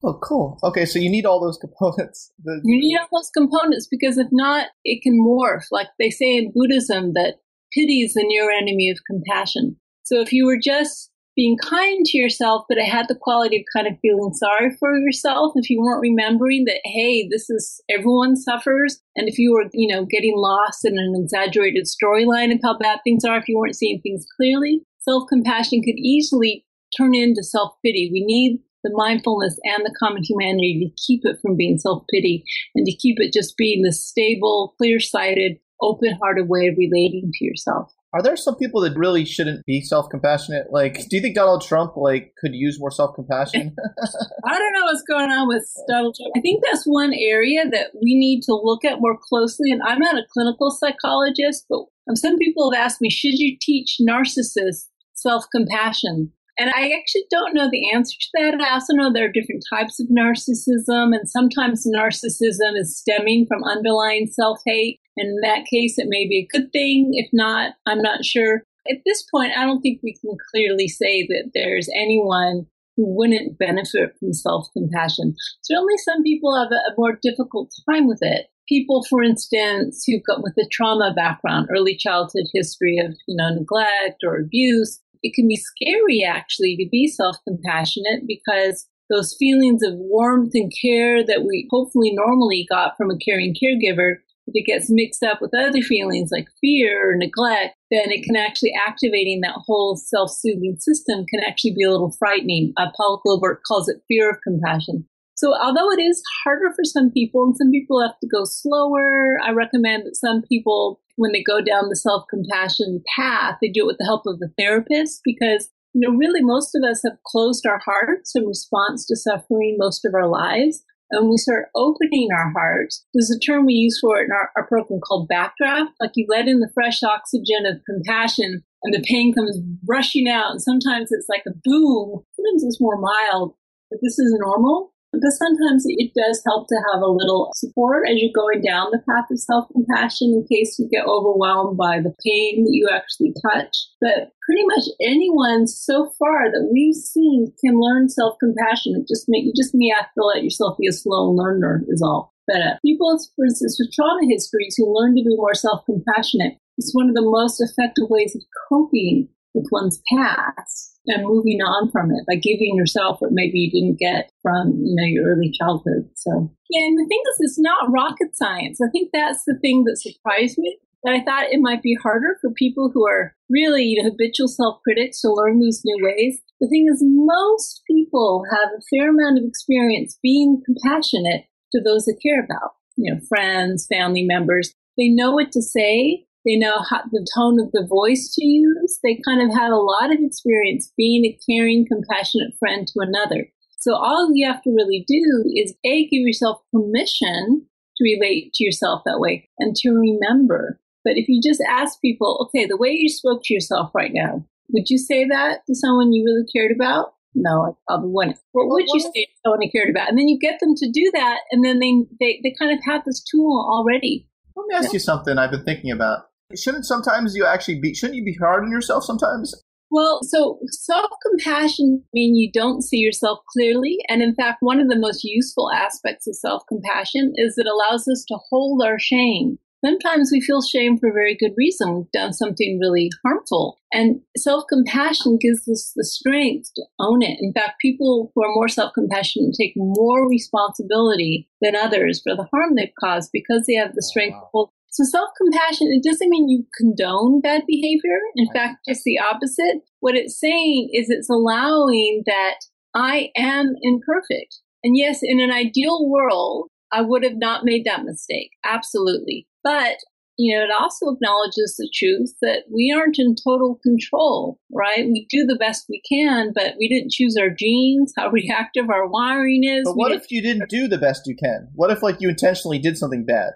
Oh, 0.04 0.18
cool. 0.22 0.58
Okay, 0.62 0.84
so 0.84 0.98
you 0.98 1.10
need 1.10 1.26
all 1.26 1.40
those 1.40 1.58
components. 1.60 2.30
The- 2.44 2.60
you 2.64 2.78
need 2.78 2.98
all 2.98 3.08
those 3.12 3.30
components 3.30 3.88
because 3.90 4.18
if 4.18 4.28
not, 4.30 4.68
it 4.84 5.02
can 5.02 5.18
morph. 5.20 5.64
Like 5.70 5.88
they 5.98 6.10
say 6.10 6.36
in 6.36 6.52
Buddhism 6.54 7.12
that 7.14 7.40
pity 7.72 8.02
is 8.02 8.14
the 8.14 8.24
near 8.24 8.50
enemy 8.50 8.90
of 8.90 8.98
compassion. 9.06 9.76
So 10.04 10.20
if 10.20 10.32
you 10.32 10.46
were 10.46 10.58
just 10.62 11.10
being 11.36 11.56
kind 11.58 12.04
to 12.06 12.18
yourself, 12.18 12.64
but 12.68 12.78
it 12.78 12.86
had 12.86 13.06
the 13.08 13.14
quality 13.20 13.58
of 13.58 13.64
kind 13.72 13.86
of 13.86 14.00
feeling 14.00 14.32
sorry 14.32 14.74
for 14.80 14.96
yourself, 14.96 15.52
if 15.54 15.68
you 15.68 15.80
weren't 15.80 16.00
remembering 16.00 16.64
that, 16.64 16.80
hey, 16.84 17.28
this 17.28 17.50
is 17.50 17.82
everyone 17.90 18.36
suffers, 18.36 19.00
and 19.14 19.28
if 19.28 19.38
you 19.38 19.52
were, 19.52 19.68
you 19.74 19.94
know, 19.94 20.06
getting 20.06 20.34
lost 20.36 20.84
in 20.84 20.98
an 20.98 21.14
exaggerated 21.14 21.84
storyline 21.84 22.52
of 22.52 22.60
how 22.64 22.76
bad 22.78 23.00
things 23.04 23.24
are, 23.24 23.36
if 23.38 23.48
you 23.48 23.58
weren't 23.58 23.76
seeing 23.76 24.00
things 24.00 24.26
clearly, 24.36 24.82
self 25.00 25.28
compassion 25.28 25.82
could 25.82 25.98
easily 25.98 26.64
turn 26.96 27.14
into 27.14 27.44
self 27.44 27.74
pity. 27.84 28.08
We 28.10 28.24
need 28.24 28.60
the 28.82 28.92
mindfulness 28.94 29.58
and 29.64 29.84
the 29.84 29.94
common 29.98 30.22
humanity 30.22 30.80
to 30.80 31.02
keep 31.06 31.22
it 31.24 31.38
from 31.42 31.56
being 31.56 31.78
self 31.78 32.04
pity 32.10 32.44
and 32.74 32.86
to 32.86 32.96
keep 32.96 33.16
it 33.20 33.32
just 33.32 33.56
being 33.56 33.82
the 33.82 33.92
stable, 33.92 34.74
clear 34.78 35.00
sighted, 35.00 35.58
open 35.82 36.16
hearted 36.22 36.48
way 36.48 36.68
of 36.68 36.76
relating 36.78 37.30
to 37.34 37.44
yourself. 37.44 37.92
Are 38.12 38.22
there 38.22 38.36
some 38.36 38.56
people 38.56 38.80
that 38.82 38.96
really 38.96 39.24
shouldn't 39.24 39.64
be 39.66 39.80
self 39.82 40.08
compassionate? 40.10 40.68
Like, 40.70 40.94
do 41.08 41.16
you 41.16 41.20
think 41.20 41.34
Donald 41.34 41.62
Trump 41.62 41.96
like 41.96 42.32
could 42.38 42.54
use 42.54 42.78
more 42.78 42.90
self 42.90 43.14
compassion? 43.14 43.74
I 44.44 44.58
don't 44.58 44.72
know 44.72 44.84
what's 44.84 45.02
going 45.02 45.30
on 45.30 45.48
with 45.48 45.66
Donald 45.88 46.16
Trump. 46.16 46.32
I 46.36 46.40
think 46.40 46.62
that's 46.64 46.84
one 46.84 47.12
area 47.12 47.68
that 47.70 47.90
we 47.94 48.16
need 48.16 48.42
to 48.44 48.54
look 48.54 48.84
at 48.84 49.00
more 49.00 49.18
closely. 49.20 49.70
And 49.70 49.82
I'm 49.82 49.98
not 49.98 50.16
a 50.16 50.26
clinical 50.32 50.70
psychologist, 50.70 51.66
but 51.68 51.84
some 52.14 52.38
people 52.38 52.70
have 52.70 52.80
asked 52.80 53.00
me, 53.00 53.10
should 53.10 53.38
you 53.38 53.56
teach 53.60 53.98
narcissists 54.00 54.88
self 55.14 55.44
compassion? 55.52 56.32
And 56.58 56.70
I 56.70 56.92
actually 56.98 57.24
don't 57.30 57.54
know 57.54 57.68
the 57.70 57.92
answer 57.92 58.16
to 58.18 58.28
that. 58.34 58.60
I 58.62 58.72
also 58.72 58.94
know 58.94 59.12
there 59.12 59.26
are 59.26 59.32
different 59.32 59.64
types 59.68 60.00
of 60.00 60.06
narcissism, 60.08 61.14
and 61.14 61.28
sometimes 61.28 61.86
narcissism 61.86 62.78
is 62.78 62.96
stemming 62.96 63.46
from 63.46 63.62
underlying 63.64 64.26
self 64.26 64.60
hate. 64.64 65.00
In 65.16 65.36
that 65.42 65.64
case, 65.66 65.98
it 65.98 66.06
may 66.08 66.26
be 66.26 66.38
a 66.40 66.58
good 66.58 66.72
thing. 66.72 67.10
If 67.14 67.28
not, 67.32 67.74
I'm 67.86 68.02
not 68.02 68.24
sure. 68.24 68.62
At 68.88 68.98
this 69.04 69.24
point, 69.24 69.52
I 69.56 69.64
don't 69.64 69.80
think 69.80 70.00
we 70.02 70.16
can 70.20 70.36
clearly 70.50 70.88
say 70.88 71.26
that 71.26 71.50
there's 71.54 71.88
anyone 71.94 72.66
who 72.96 73.06
wouldn't 73.14 73.58
benefit 73.58 74.16
from 74.18 74.32
self 74.32 74.68
compassion. 74.72 75.34
Certainly, 75.62 75.98
some 75.98 76.22
people 76.22 76.56
have 76.56 76.70
a, 76.72 76.94
more 76.96 77.18
difficult 77.22 77.72
time 77.88 78.06
with 78.06 78.20
it. 78.22 78.46
People, 78.68 79.04
for 79.08 79.22
instance, 79.22 80.04
who 80.06 80.20
come 80.20 80.42
with 80.42 80.54
a 80.58 80.68
trauma 80.70 81.12
background, 81.14 81.68
early 81.70 81.96
childhood 81.96 82.46
history 82.52 82.98
of 82.98 83.16
you 83.26 83.36
know 83.36 83.54
neglect 83.54 84.22
or 84.24 84.36
abuse, 84.36 85.00
it 85.22 85.34
can 85.34 85.48
be 85.48 85.56
scary 85.56 86.24
actually 86.24 86.76
to 86.76 86.88
be 86.90 87.06
self 87.06 87.36
compassionate 87.46 88.26
because 88.26 88.86
those 89.08 89.36
feelings 89.38 89.82
of 89.82 89.94
warmth 89.94 90.52
and 90.54 90.72
care 90.82 91.24
that 91.24 91.44
we 91.46 91.68
hopefully 91.70 92.12
normally 92.12 92.66
got 92.68 92.96
from 92.96 93.10
a 93.10 93.18
caring 93.18 93.54
caregiver 93.54 94.16
if 94.46 94.54
it 94.54 94.66
gets 94.66 94.86
mixed 94.88 95.22
up 95.22 95.40
with 95.40 95.52
other 95.56 95.82
feelings 95.82 96.30
like 96.32 96.46
fear 96.60 97.10
or 97.10 97.16
neglect, 97.16 97.74
then 97.90 98.10
it 98.10 98.24
can 98.24 98.36
actually 98.36 98.72
activating 98.86 99.40
that 99.40 99.60
whole 99.66 99.96
self-soothing 99.96 100.76
system 100.78 101.24
can 101.26 101.40
actually 101.46 101.74
be 101.74 101.84
a 101.84 101.90
little 101.90 102.14
frightening. 102.18 102.72
Uh, 102.76 102.86
Paul 102.96 103.20
Gilbert 103.24 103.62
calls 103.66 103.88
it 103.88 104.02
fear 104.08 104.30
of 104.30 104.36
compassion. 104.42 105.06
So 105.34 105.54
although 105.54 105.90
it 105.90 106.00
is 106.00 106.22
harder 106.44 106.72
for 106.74 106.84
some 106.84 107.10
people 107.10 107.44
and 107.44 107.56
some 107.56 107.70
people 107.70 108.00
have 108.00 108.18
to 108.20 108.26
go 108.26 108.44
slower, 108.44 109.34
I 109.44 109.50
recommend 109.50 110.06
that 110.06 110.16
some 110.16 110.42
people, 110.48 111.00
when 111.16 111.32
they 111.32 111.42
go 111.42 111.60
down 111.60 111.88
the 111.88 111.96
self-compassion 111.96 113.02
path, 113.16 113.56
they 113.60 113.68
do 113.68 113.82
it 113.82 113.86
with 113.86 113.98
the 113.98 114.06
help 114.06 114.22
of 114.26 114.40
a 114.42 114.48
therapist 114.56 115.20
because 115.24 115.68
you 115.92 116.00
know, 116.00 116.16
really 116.16 116.42
most 116.42 116.74
of 116.74 116.84
us 116.84 117.02
have 117.04 117.18
closed 117.26 117.66
our 117.66 117.80
hearts 117.84 118.34
in 118.34 118.46
response 118.46 119.06
to 119.06 119.16
suffering 119.16 119.76
most 119.78 120.04
of 120.04 120.14
our 120.14 120.28
lives 120.28 120.82
and 121.10 121.28
we 121.30 121.36
start 121.36 121.68
opening 121.74 122.28
our 122.32 122.50
hearts, 122.52 123.04
there's 123.14 123.30
a 123.30 123.38
term 123.38 123.66
we 123.66 123.74
use 123.74 123.98
for 124.00 124.18
it 124.18 124.24
in 124.24 124.32
our, 124.32 124.50
our 124.56 124.66
program 124.66 125.00
called 125.00 125.28
backdraft. 125.28 125.88
Like 126.00 126.12
you 126.14 126.26
let 126.28 126.48
in 126.48 126.60
the 126.60 126.70
fresh 126.74 127.02
oxygen 127.02 127.66
of 127.66 127.80
compassion 127.84 128.64
and 128.82 128.94
the 128.94 129.04
pain 129.06 129.32
comes 129.32 129.58
rushing 129.88 130.28
out. 130.28 130.50
And 130.50 130.62
sometimes 130.62 131.08
it's 131.10 131.28
like 131.28 131.44
a 131.46 131.54
boom. 131.64 132.24
Sometimes 132.34 132.64
it's 132.64 132.80
more 132.80 132.98
mild, 132.98 133.54
but 133.90 134.00
this 134.02 134.18
is 134.18 134.34
normal. 134.38 134.92
But 135.20 135.32
sometimes 135.32 135.84
it 135.86 136.12
does 136.14 136.42
help 136.44 136.68
to 136.68 136.76
have 136.92 137.02
a 137.02 137.10
little 137.10 137.50
support 137.54 138.08
as 138.08 138.16
you're 138.18 138.34
going 138.34 138.62
down 138.62 138.90
the 138.90 139.02
path 139.08 139.30
of 139.30 139.40
self 139.40 139.68
compassion 139.72 140.32
in 140.36 140.46
case 140.50 140.78
you 140.78 140.88
get 140.90 141.06
overwhelmed 141.06 141.76
by 141.76 142.00
the 142.00 142.14
pain 142.24 142.64
that 142.64 142.72
you 142.72 142.88
actually 142.92 143.34
touch. 143.40 143.76
But 144.00 144.32
pretty 144.44 144.64
much 144.66 144.84
anyone 145.00 145.66
so 145.66 146.10
far 146.18 146.50
that 146.50 146.68
we've 146.72 146.94
seen 146.94 147.52
can 147.64 147.80
learn 147.80 148.08
self 148.08 148.38
compassion. 148.38 148.94
It 148.96 149.08
just 149.08 149.26
make 149.28 149.44
you 149.44 149.52
just 149.56 149.74
may 149.74 149.90
have 149.96 150.12
to 150.16 150.24
let 150.24 150.44
yourself 150.44 150.78
be 150.78 150.86
a 150.88 150.92
slow 150.92 151.30
learner 151.30 151.84
is 151.88 152.02
all. 152.02 152.34
But 152.46 152.62
uh, 152.62 152.78
people, 152.84 153.18
for 153.34 153.44
instance, 153.44 153.76
with 153.80 153.92
trauma 153.92 154.26
histories 154.28 154.76
who 154.76 154.94
learn 154.94 155.16
to 155.16 155.22
be 155.22 155.36
more 155.36 155.54
self 155.54 155.84
compassionate, 155.84 156.58
it's 156.78 156.94
one 156.94 157.08
of 157.08 157.14
the 157.14 157.22
most 157.22 157.60
effective 157.60 158.08
ways 158.08 158.36
of 158.36 158.42
coping 158.68 159.28
with 159.54 159.66
one's 159.72 160.00
past 160.12 160.95
and 161.06 161.26
moving 161.26 161.60
on 161.60 161.90
from 161.90 162.10
it 162.10 162.24
by 162.26 162.36
giving 162.36 162.74
yourself 162.74 163.20
what 163.20 163.32
maybe 163.32 163.58
you 163.58 163.70
didn't 163.70 163.98
get 163.98 164.30
from 164.42 164.72
you 164.82 164.94
know 164.94 165.04
your 165.04 165.26
early 165.26 165.50
childhood. 165.50 166.08
So 166.14 166.50
yeah, 166.70 166.86
and 166.86 166.98
the 166.98 167.06
thing 167.08 167.22
is, 167.32 167.36
it's 167.40 167.58
not 167.58 167.90
rocket 167.92 168.36
science. 168.36 168.80
I 168.80 168.90
think 168.90 169.10
that's 169.12 169.44
the 169.44 169.58
thing 169.60 169.84
that 169.84 169.98
surprised 169.98 170.58
me. 170.58 170.78
That 171.04 171.14
I 171.14 171.22
thought 171.22 171.52
it 171.52 171.60
might 171.60 171.82
be 171.82 171.96
harder 172.02 172.36
for 172.40 172.50
people 172.50 172.90
who 172.92 173.06
are 173.06 173.36
really 173.48 173.84
you 173.84 174.02
know 174.02 174.10
habitual 174.10 174.48
self 174.48 174.80
critics 174.82 175.20
to 175.20 175.32
learn 175.32 175.60
these 175.60 175.82
new 175.84 176.04
ways. 176.04 176.40
The 176.60 176.68
thing 176.68 176.86
is, 176.92 177.02
most 177.04 177.82
people 177.86 178.44
have 178.50 178.70
a 178.70 178.82
fair 178.90 179.10
amount 179.10 179.38
of 179.38 179.44
experience 179.44 180.18
being 180.22 180.62
compassionate 180.64 181.44
to 181.72 181.82
those 181.82 182.06
they 182.06 182.14
care 182.14 182.42
about. 182.42 182.72
You 182.96 183.14
know, 183.14 183.20
friends, 183.28 183.86
family 183.92 184.24
members. 184.24 184.74
They 184.96 185.08
know 185.08 185.32
what 185.32 185.52
to 185.52 185.60
say 185.60 186.25
they 186.46 186.56
know 186.56 186.80
how, 186.88 187.02
the 187.10 187.26
tone 187.36 187.60
of 187.60 187.72
the 187.72 187.86
voice 187.86 188.32
to 188.36 188.44
use. 188.44 189.00
They 189.02 189.20
kind 189.26 189.42
of 189.42 189.54
have 189.54 189.72
a 189.72 189.76
lot 189.76 190.12
of 190.12 190.20
experience 190.20 190.92
being 190.96 191.24
a 191.24 191.38
caring, 191.48 191.86
compassionate 191.86 192.54
friend 192.58 192.86
to 192.86 193.00
another. 193.00 193.48
So 193.78 193.94
all 193.94 194.30
you 194.32 194.46
have 194.46 194.62
to 194.62 194.70
really 194.70 195.04
do 195.06 195.44
is 195.54 195.74
A, 195.84 196.08
give 196.08 196.22
yourself 196.22 196.60
permission 196.72 197.66
to 197.96 198.04
relate 198.04 198.52
to 198.54 198.64
yourself 198.64 199.02
that 199.04 199.18
way 199.18 199.48
and 199.58 199.74
to 199.76 199.90
remember. 199.90 200.80
But 201.04 201.14
if 201.16 201.28
you 201.28 201.40
just 201.42 201.62
ask 201.68 202.00
people, 202.00 202.48
okay, 202.48 202.66
the 202.66 202.76
way 202.76 202.90
you 202.90 203.08
spoke 203.08 203.42
to 203.44 203.54
yourself 203.54 203.90
right 203.94 204.12
now, 204.12 204.44
would 204.70 204.88
you 204.88 204.98
say 204.98 205.26
that 205.26 205.60
to 205.66 205.74
someone 205.74 206.12
you 206.12 206.24
really 206.24 206.46
cared 206.52 206.72
about? 206.74 207.14
No, 207.34 207.62
I 207.62 207.70
probably 207.86 208.10
wouldn't. 208.10 208.38
What 208.52 208.68
would 208.68 208.86
you 208.92 209.00
say 209.00 209.10
to 209.12 209.30
someone 209.44 209.62
you 209.62 209.70
cared 209.70 209.90
about? 209.90 210.08
And 210.08 210.18
then 210.18 210.26
you 210.26 210.38
get 210.38 210.58
them 210.58 210.74
to 210.74 210.90
do 210.90 211.10
that, 211.14 211.40
and 211.52 211.64
then 211.64 211.78
they, 211.80 211.92
they, 212.18 212.40
they 212.42 212.54
kind 212.58 212.72
of 212.72 212.82
have 212.84 213.04
this 213.04 213.22
tool 213.22 213.68
already. 213.70 214.28
Let 214.56 214.66
me 214.66 214.74
ask 214.74 214.92
you 214.92 214.98
something 214.98 215.36
I've 215.36 215.50
been 215.50 215.64
thinking 215.64 215.90
about. 215.90 216.24
Shouldn't 216.54 216.86
sometimes 216.86 217.34
you 217.34 217.44
actually 217.44 217.80
be, 217.80 217.94
shouldn't 217.94 218.16
you 218.16 218.24
be 218.24 218.36
hard 218.40 218.64
on 218.64 218.70
yourself 218.70 219.04
sometimes? 219.04 219.54
Well, 219.90 220.20
so 220.22 220.58
self 220.66 221.10
compassion 221.22 222.04
mean 222.12 222.34
you 222.34 222.50
don't 222.52 222.82
see 222.82 222.98
yourself 222.98 223.40
clearly. 223.52 223.98
And 224.08 224.22
in 224.22 224.34
fact, 224.34 224.58
one 224.60 224.80
of 224.80 224.88
the 224.88 224.98
most 224.98 225.24
useful 225.24 225.70
aspects 225.72 226.26
of 226.26 226.36
self 226.36 226.64
compassion 226.68 227.32
is 227.36 227.56
it 227.56 227.66
allows 227.66 228.08
us 228.08 228.24
to 228.28 228.38
hold 228.50 228.82
our 228.82 228.98
shame. 228.98 229.58
Sometimes 229.84 230.30
we 230.32 230.40
feel 230.40 230.62
shame 230.62 230.98
for 230.98 231.08
a 231.10 231.12
very 231.12 231.36
good 231.36 231.52
reason. 231.56 231.94
We've 231.94 232.10
done 232.10 232.32
something 232.32 232.78
really 232.80 233.10
harmful. 233.24 233.78
And 233.92 234.20
self 234.36 234.64
compassion 234.68 235.38
gives 235.40 235.68
us 235.68 235.92
the 235.94 236.04
strength 236.04 236.70
to 236.74 236.82
own 236.98 237.22
it. 237.22 237.38
In 237.40 237.52
fact, 237.52 237.80
people 237.80 238.32
who 238.34 238.42
are 238.42 238.54
more 238.54 238.68
self 238.68 238.92
compassionate 238.94 239.54
take 239.58 239.74
more 239.76 240.28
responsibility 240.28 241.48
than 241.60 241.76
others 241.76 242.20
for 242.22 242.34
the 242.34 242.48
harm 242.50 242.74
they've 242.74 242.88
caused 242.98 243.30
because 243.32 243.66
they 243.66 243.74
have 243.74 243.94
the 243.94 244.02
oh, 244.04 244.08
strength 244.08 244.34
wow. 244.34 244.40
to 244.40 244.46
hold 244.52 244.70
so 244.96 245.04
self 245.04 245.28
compassion, 245.36 245.88
it 245.92 246.02
doesn't 246.02 246.30
mean 246.30 246.48
you 246.48 246.64
condone 246.78 247.42
bad 247.42 247.64
behavior. 247.66 248.18
In 248.34 248.48
fact, 248.54 248.78
just 248.88 249.02
the 249.04 249.18
opposite. 249.18 249.82
What 250.00 250.16
it's 250.16 250.40
saying 250.40 250.88
is 250.94 251.10
it's 251.10 251.28
allowing 251.28 252.22
that 252.24 252.54
I 252.94 253.28
am 253.36 253.74
imperfect. 253.82 254.56
And 254.82 254.96
yes, 254.96 255.18
in 255.22 255.38
an 255.38 255.50
ideal 255.50 256.08
world, 256.08 256.70
I 256.90 257.02
would 257.02 257.24
have 257.24 257.36
not 257.36 257.64
made 257.64 257.84
that 257.84 258.04
mistake. 258.04 258.52
Absolutely. 258.64 259.46
But, 259.62 259.96
you 260.38 260.56
know, 260.56 260.64
it 260.64 260.70
also 260.70 261.10
acknowledges 261.10 261.74
the 261.76 261.90
truth 261.94 262.32
that 262.40 262.62
we 262.72 262.94
aren't 262.96 263.18
in 263.18 263.34
total 263.44 263.78
control, 263.82 264.58
right? 264.72 265.04
We 265.04 265.26
do 265.28 265.44
the 265.44 265.56
best 265.56 265.84
we 265.90 266.00
can, 266.10 266.52
but 266.54 266.74
we 266.78 266.88
didn't 266.88 267.10
choose 267.10 267.36
our 267.38 267.50
genes, 267.50 268.14
how 268.16 268.30
reactive 268.30 268.88
our 268.88 269.06
wiring 269.06 269.64
is. 269.64 269.84
But 269.84 269.96
what 269.96 270.12
if 270.12 270.30
you 270.30 270.40
didn't 270.40 270.70
do 270.70 270.88
the 270.88 270.96
best 270.96 271.26
you 271.26 271.36
can? 271.36 271.68
What 271.74 271.90
if, 271.90 272.02
like, 272.02 272.22
you 272.22 272.30
intentionally 272.30 272.78
did 272.78 272.96
something 272.96 273.26
bad? 273.26 273.52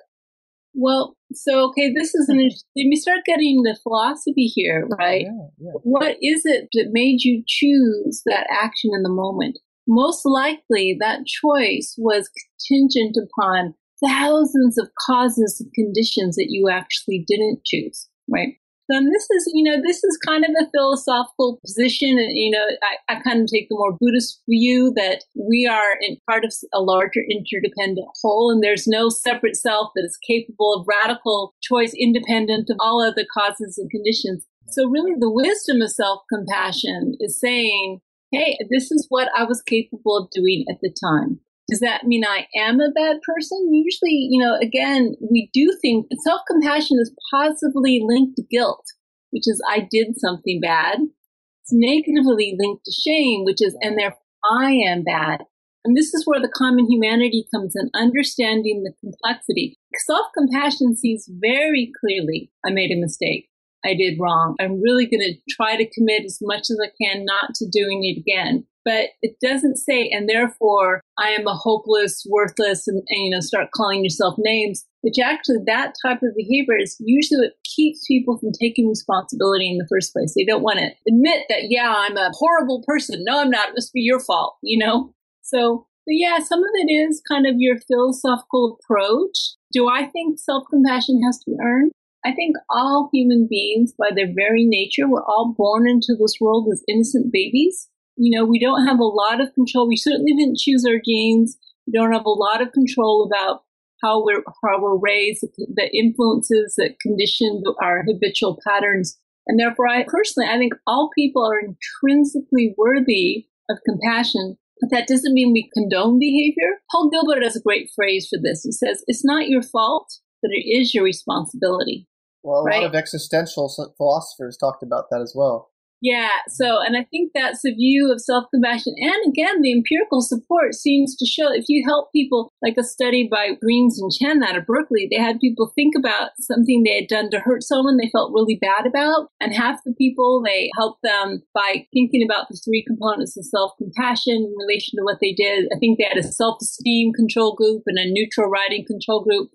Well, 0.74 1.16
so 1.32 1.68
okay, 1.70 1.92
this 1.92 2.14
is 2.14 2.28
an 2.28 2.36
interesting. 2.40 2.90
We 2.90 2.96
start 2.96 3.20
getting 3.26 3.62
the 3.62 3.78
philosophy 3.82 4.46
here, 4.46 4.86
right? 4.98 5.22
Yeah, 5.22 5.46
yeah. 5.58 5.72
What 5.82 6.16
is 6.22 6.42
it 6.44 6.68
that 6.72 6.90
made 6.92 7.22
you 7.22 7.42
choose 7.46 8.22
that 8.26 8.46
action 8.50 8.90
in 8.94 9.02
the 9.02 9.08
moment? 9.08 9.58
Most 9.88 10.22
likely, 10.24 10.96
that 11.00 11.26
choice 11.26 11.94
was 11.98 12.30
contingent 12.68 13.16
upon 13.16 13.74
thousands 14.06 14.78
of 14.78 14.88
causes 15.06 15.60
and 15.60 15.72
conditions 15.74 16.36
that 16.36 16.46
you 16.48 16.68
actually 16.70 17.24
didn't 17.26 17.64
choose, 17.64 18.08
right? 18.28 18.54
This 18.90 19.28
is, 19.30 19.50
you 19.54 19.62
know, 19.62 19.80
this 19.86 20.02
is 20.02 20.18
kind 20.26 20.44
of 20.44 20.50
a 20.60 20.70
philosophical 20.70 21.60
position. 21.64 22.10
And, 22.10 22.36
you 22.36 22.50
know, 22.50 22.64
I, 22.82 23.14
I 23.14 23.20
kind 23.20 23.40
of 23.40 23.46
take 23.46 23.68
the 23.68 23.76
more 23.76 23.96
Buddhist 24.00 24.42
view 24.48 24.92
that 24.96 25.24
we 25.34 25.66
are 25.70 25.96
in 26.00 26.16
part 26.28 26.44
of 26.44 26.52
a 26.74 26.80
larger 26.80 27.20
interdependent 27.30 28.06
whole, 28.22 28.50
and 28.50 28.62
there's 28.62 28.86
no 28.86 29.08
separate 29.08 29.56
self 29.56 29.90
that 29.94 30.04
is 30.04 30.18
capable 30.26 30.74
of 30.74 30.86
radical 30.88 31.54
choice 31.62 31.94
independent 31.94 32.68
of 32.70 32.76
all 32.80 33.02
other 33.02 33.24
causes 33.32 33.78
and 33.78 33.90
conditions. 33.90 34.44
So 34.68 34.88
really 34.88 35.14
the 35.18 35.30
wisdom 35.30 35.82
of 35.82 35.90
self-compassion 35.90 37.16
is 37.20 37.38
saying, 37.40 38.00
Hey, 38.32 38.58
this 38.70 38.92
is 38.92 39.06
what 39.08 39.28
I 39.36 39.42
was 39.44 39.60
capable 39.60 40.16
of 40.16 40.30
doing 40.30 40.64
at 40.70 40.78
the 40.80 40.94
time. 41.02 41.40
Does 41.70 41.80
that 41.80 42.04
mean 42.04 42.24
I 42.24 42.46
am 42.56 42.80
a 42.80 42.90
bad 42.90 43.18
person? 43.22 43.72
Usually, 43.72 44.28
you 44.28 44.42
know, 44.42 44.56
again, 44.60 45.14
we 45.30 45.50
do 45.54 45.76
think 45.80 46.06
self 46.24 46.40
compassion 46.48 46.98
is 47.00 47.14
positively 47.30 48.02
linked 48.04 48.36
to 48.36 48.42
guilt, 48.50 48.84
which 49.30 49.44
is 49.46 49.62
I 49.68 49.86
did 49.88 50.18
something 50.18 50.60
bad. 50.60 50.98
It's 50.98 51.72
negatively 51.72 52.56
linked 52.58 52.84
to 52.84 52.92
shame, 52.92 53.44
which 53.44 53.58
is, 53.60 53.76
and 53.80 53.96
therefore 53.96 54.18
I 54.44 54.72
am 54.72 55.04
bad. 55.04 55.44
And 55.84 55.96
this 55.96 56.12
is 56.12 56.26
where 56.26 56.40
the 56.40 56.52
common 56.54 56.90
humanity 56.90 57.46
comes 57.54 57.74
in, 57.74 57.88
understanding 57.94 58.82
the 58.82 58.92
complexity. 59.00 59.78
Self 60.06 60.26
compassion 60.36 60.96
sees 60.96 61.30
very 61.40 61.92
clearly 62.00 62.50
I 62.66 62.70
made 62.70 62.90
a 62.90 63.00
mistake. 63.00 63.48
I 63.84 63.94
did 63.94 64.18
wrong. 64.20 64.56
I'm 64.60 64.82
really 64.82 65.06
going 65.06 65.22
to 65.22 65.54
try 65.54 65.76
to 65.76 65.88
commit 65.88 66.24
as 66.24 66.38
much 66.42 66.68
as 66.70 66.78
I 66.82 66.90
can 67.02 67.24
not 67.24 67.54
to 67.54 67.66
doing 67.70 68.04
it 68.04 68.20
again. 68.20 68.66
But 68.84 69.10
it 69.22 69.36
doesn't 69.42 69.76
say, 69.76 70.08
and 70.08 70.28
therefore 70.28 71.02
I 71.18 71.30
am 71.30 71.46
a 71.46 71.54
hopeless, 71.54 72.26
worthless, 72.28 72.86
and, 72.88 73.02
and, 73.08 73.24
you 73.24 73.30
know, 73.30 73.40
start 73.40 73.70
calling 73.74 74.02
yourself 74.02 74.34
names, 74.38 74.84
which 75.02 75.16
actually 75.22 75.58
that 75.66 75.94
type 76.04 76.22
of 76.22 76.34
behavior 76.36 76.76
is 76.78 76.96
usually 77.00 77.40
what 77.40 77.52
keeps 77.64 78.06
people 78.06 78.38
from 78.38 78.50
taking 78.58 78.88
responsibility 78.88 79.70
in 79.70 79.78
the 79.78 79.88
first 79.90 80.12
place. 80.12 80.34
They 80.36 80.44
don't 80.44 80.62
want 80.62 80.78
to 80.78 80.90
admit 81.08 81.44
that, 81.48 81.64
yeah, 81.68 81.94
I'm 81.96 82.16
a 82.16 82.30
horrible 82.32 82.82
person. 82.86 83.24
No, 83.24 83.40
I'm 83.40 83.50
not. 83.50 83.68
It 83.68 83.74
must 83.74 83.92
be 83.92 84.00
your 84.00 84.20
fault, 84.20 84.56
you 84.62 84.78
know? 84.78 85.14
So, 85.42 85.86
yeah, 86.06 86.38
some 86.38 86.60
of 86.60 86.70
it 86.74 86.90
is 86.90 87.22
kind 87.28 87.46
of 87.46 87.56
your 87.58 87.76
philosophical 87.86 88.78
approach. 88.80 89.36
Do 89.72 89.88
I 89.88 90.06
think 90.06 90.38
self 90.38 90.64
compassion 90.70 91.22
has 91.24 91.38
to 91.40 91.50
be 91.50 91.56
earned? 91.62 91.92
I 92.24 92.32
think 92.32 92.56
all 92.68 93.08
human 93.12 93.46
beings, 93.48 93.94
by 93.98 94.10
their 94.14 94.28
very 94.34 94.64
nature, 94.66 95.08
we're 95.08 95.24
all 95.24 95.54
born 95.56 95.88
into 95.88 96.14
this 96.18 96.34
world 96.40 96.68
as 96.70 96.84
innocent 96.86 97.32
babies. 97.32 97.88
You 98.22 98.36
know, 98.36 98.44
we 98.44 98.60
don't 98.60 98.86
have 98.86 98.98
a 99.00 99.04
lot 99.04 99.40
of 99.40 99.54
control. 99.54 99.88
We 99.88 99.96
certainly 99.96 100.34
didn't 100.34 100.58
choose 100.58 100.84
our 100.86 101.00
genes. 101.02 101.56
We 101.86 101.98
don't 101.98 102.12
have 102.12 102.26
a 102.26 102.30
lot 102.30 102.60
of 102.60 102.72
control 102.72 103.24
about 103.24 103.62
how 104.02 104.22
we're 104.22 104.44
how 104.62 104.80
we're 104.80 104.98
raised, 104.98 105.42
the 105.56 105.90
influences 105.96 106.74
that 106.76 107.00
condition 107.00 107.62
our 107.82 108.04
habitual 108.06 108.60
patterns. 108.66 109.18
And 109.46 109.58
therefore, 109.58 109.88
I 109.88 110.04
personally, 110.06 110.50
I 110.50 110.58
think 110.58 110.74
all 110.86 111.08
people 111.14 111.42
are 111.44 111.58
intrinsically 111.60 112.74
worthy 112.76 113.46
of 113.70 113.78
compassion. 113.86 114.58
But 114.82 114.90
that 114.90 115.08
doesn't 115.08 115.32
mean 115.32 115.52
we 115.52 115.70
condone 115.72 116.18
behavior. 116.18 116.80
Paul 116.90 117.08
Gilbert 117.08 117.42
has 117.42 117.56
a 117.56 117.62
great 117.62 117.90
phrase 117.96 118.28
for 118.28 118.38
this. 118.42 118.64
He 118.64 118.72
says, 118.72 119.02
"It's 119.06 119.24
not 119.24 119.48
your 119.48 119.62
fault, 119.62 120.18
but 120.42 120.50
it 120.52 120.68
is 120.68 120.94
your 120.94 121.04
responsibility." 121.04 122.06
Well, 122.42 122.60
a 122.60 122.64
right? 122.64 122.82
lot 122.82 122.90
of 122.90 122.94
existential 122.94 123.70
philosophers 123.96 124.58
talked 124.58 124.82
about 124.82 125.06
that 125.10 125.22
as 125.22 125.34
well. 125.34 125.70
Yeah. 126.02 126.30
So, 126.48 126.80
and 126.80 126.96
I 126.96 127.04
think 127.10 127.32
that's 127.34 127.64
a 127.64 127.74
view 127.74 128.10
of 128.10 128.22
self 128.22 128.46
compassion. 128.52 128.94
And 128.98 129.32
again, 129.32 129.60
the 129.60 129.72
empirical 129.72 130.22
support 130.22 130.74
seems 130.74 131.14
to 131.16 131.26
show 131.26 131.52
if 131.52 131.66
you 131.68 131.84
help 131.86 132.10
people, 132.12 132.52
like 132.62 132.76
a 132.78 132.82
study 132.82 133.28
by 133.30 133.50
Breines 133.62 133.98
and 133.98 134.10
Chen 134.10 134.42
out 134.42 134.56
of 134.56 134.66
Berkeley, 134.66 135.08
they 135.10 135.20
had 135.20 135.40
people 135.40 135.72
think 135.74 135.94
about 135.96 136.30
something 136.40 136.82
they 136.82 137.00
had 137.00 137.08
done 137.08 137.30
to 137.30 137.40
hurt 137.40 137.62
someone 137.62 137.98
they 137.98 138.10
felt 138.10 138.32
really 138.32 138.58
bad 138.60 138.86
about. 138.86 139.28
And 139.40 139.54
half 139.54 139.80
the 139.84 139.92
people, 139.92 140.42
they 140.42 140.70
helped 140.76 141.02
them 141.02 141.42
by 141.52 141.86
thinking 141.92 142.24
about 142.24 142.48
the 142.48 142.58
three 142.64 142.82
components 142.86 143.36
of 143.36 143.44
self 143.44 143.72
compassion 143.76 144.36
in 144.36 144.54
relation 144.56 144.96
to 144.96 145.04
what 145.04 145.18
they 145.20 145.34
did. 145.34 145.68
I 145.74 145.78
think 145.78 145.98
they 145.98 146.08
had 146.08 146.16
a 146.16 146.22
self 146.22 146.58
esteem 146.62 147.12
control 147.12 147.54
group 147.54 147.82
and 147.86 147.98
a 147.98 148.10
neutral 148.10 148.48
writing 148.48 148.86
control 148.86 149.22
group 149.22 149.50